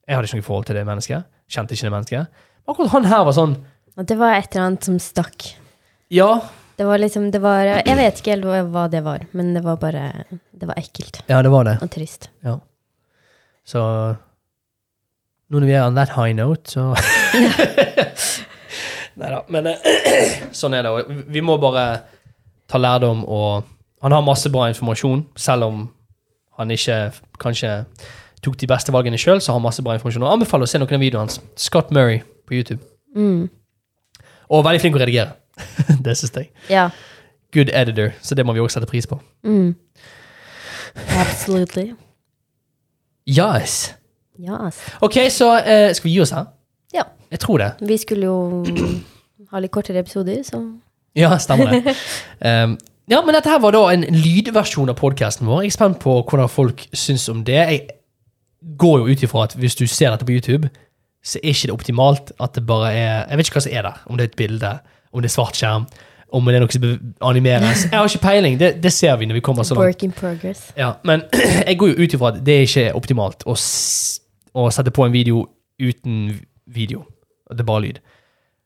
[0.06, 1.24] jeg hadde ikke noe forhold til det mennesket.
[1.50, 2.42] Kjente ikke det mennesket.
[2.70, 3.56] Akkurat han her var sånn
[3.92, 5.50] det var et eller annet som stakk.
[6.12, 6.40] Ja,
[6.76, 9.76] Det var liksom, det var Jeg vet ikke helt hva det var, men det var
[9.76, 11.76] bare Det var ekkelt ja, det var det.
[11.82, 12.30] og trist.
[12.44, 12.58] Ja.
[13.64, 13.80] Så
[15.52, 16.94] nå når vi er on that high note, så
[19.20, 19.42] Nei da.
[19.52, 20.92] Men eh, sånn er det.
[20.92, 21.86] Og vi må bare
[22.70, 23.68] ta lærdom og
[24.02, 25.82] Han har masse bra informasjon, selv om
[26.58, 27.68] han ikke kanskje
[28.42, 30.24] tok de beste valgene sjøl, så har han masse bra informasjon.
[30.26, 31.38] Og anbefaler å se noen av videoene hans.
[31.54, 32.82] Scott Murray på YouTube.
[33.14, 33.44] Mm.
[34.50, 35.36] Og veldig flink å redigere.
[36.04, 36.50] det syns jeg.
[36.66, 36.88] Ja.
[37.54, 39.20] Good editor, så det må vi også sette pris på.
[39.46, 39.76] Mm.
[41.22, 41.92] Absolutely.
[43.28, 43.94] Yes.
[44.40, 44.82] Yes.
[45.00, 46.50] OK, så uh, skal vi gi oss her?
[47.32, 47.70] Jeg tror det.
[47.88, 48.64] Vi skulle jo
[49.52, 50.62] ha litt kortere episoder, så
[51.16, 51.96] Ja, stemmer det.
[52.40, 52.76] Um,
[53.12, 55.64] ja, men dette her var da en lydversjon av podkasten vår.
[55.66, 57.58] Jeg er spent på hvordan folk syns om det.
[57.58, 57.82] Jeg
[58.78, 60.70] går jo ut ifra at hvis du ser dette på YouTube,
[61.24, 63.84] så er ikke det optimalt at det bare er Jeg vet ikke hva som er
[63.88, 64.00] der.
[64.06, 64.72] Om det er et bilde,
[65.12, 65.84] om det er svart skjerm,
[66.32, 66.86] om det er noe som
[67.28, 67.84] animeres.
[67.90, 68.56] Jeg har ikke peiling.
[68.60, 69.84] Det, det ser vi når vi kommer så langt.
[69.84, 70.70] work in progress.
[70.76, 71.22] Ja, men
[71.68, 73.56] jeg går jo ut ifra at det er ikke optimalt å,
[74.56, 75.44] å sette på en video
[75.82, 77.04] uten video.
[77.52, 78.00] At det er bare lyd.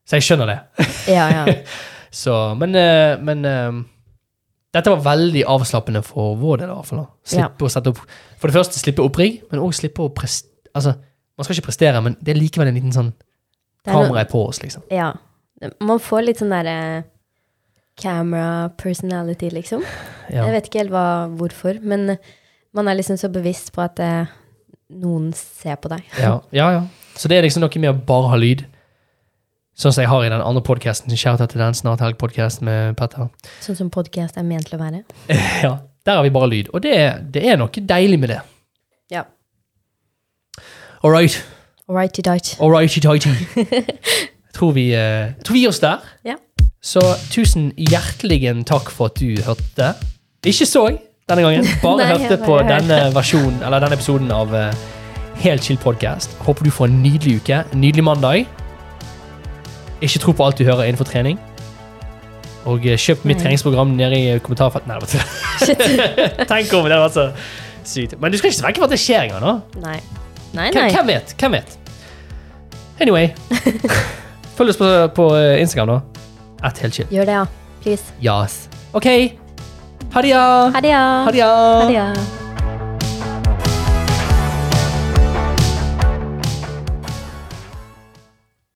[0.06, 0.58] Så jeg skjønner det.
[1.16, 1.58] Ja, ja.
[2.16, 3.80] Så, men, eh, men eh,
[4.72, 6.70] dette var veldig avslappende for vår del.
[6.70, 7.02] i hvert fall.
[7.26, 8.00] Slippe Slippe å sette opp
[8.40, 10.92] For det første slippe opprigg, men òg slippe å prestere Altså,
[11.36, 13.06] man skal ikke prestere, men det er likevel en liten sånn
[13.86, 14.82] er kamera er på oss, liksom.
[14.92, 15.12] ja.
[15.80, 16.74] Man får litt sånn derre
[17.96, 19.84] camera personality, liksom.
[20.28, 20.44] Ja.
[20.44, 22.18] Jeg vet ikke helt hva, hvorfor, men
[22.76, 24.34] man er liksom så bevisst på at eh,
[25.00, 26.04] noen ser på deg.
[26.20, 26.82] Ja, ja, ja.
[27.16, 28.66] Så det er liksom noe med å bare ha lyd.
[29.76, 31.12] Sånn som jeg har i den andre podkasten.
[31.12, 33.26] Shout-out til den Snart helg-podkasten med Petter.
[33.60, 35.02] Sånn som podkast er ment til å være.
[35.66, 35.74] Ja,
[36.06, 36.70] Der har vi bare lyd.
[36.72, 36.94] Og det,
[37.34, 38.38] det er noe deilig med det.
[39.12, 39.26] Ja.
[41.04, 41.36] All right.
[41.90, 42.56] All righty-dighty.
[43.60, 46.00] Jeg tror vi, eh, tror vi gir oss der.
[46.24, 46.38] Ja.
[46.80, 49.92] Så tusen hjertelig takk for at du hørte.
[50.46, 50.88] Ikke så
[51.28, 52.78] denne gangen, bare Nei, hørte bare på hørte.
[52.78, 54.70] denne versjonen, eller denne episoden av uh,
[55.42, 56.32] Helt chill podcast.
[56.46, 58.46] Håper du får en nydelig uke, en nydelig mandag.
[60.04, 61.38] Ikke tro på alt du hører innenfor trening.
[62.66, 63.44] Og eh, kjøp mitt Nei.
[63.46, 64.88] treningsprogram nede i kommentarfeltet.
[64.90, 66.44] Nei, vet du.
[66.50, 67.28] Tenk om det var så
[67.86, 68.16] sykt.
[68.20, 69.42] Men du skal ikke se på at det skjer engang.
[69.44, 69.82] nå.
[69.84, 69.98] Nei.
[70.56, 70.90] Nei, Hvem, nei.
[70.94, 71.34] hvem vet?
[71.38, 71.76] Hvem vet?
[73.00, 73.28] Anyway.
[74.56, 76.24] Følg oss på, på eh, Instagram, da.
[76.64, 77.08] At helt chill.
[77.12, 77.44] Gjør det, ja.
[77.84, 78.14] Please.
[78.24, 78.54] Yes.
[78.96, 79.06] OK.
[80.14, 80.44] Ha det, ja.
[80.72, 81.04] Ha det, ja.
[81.26, 82.08] Ha det, ja.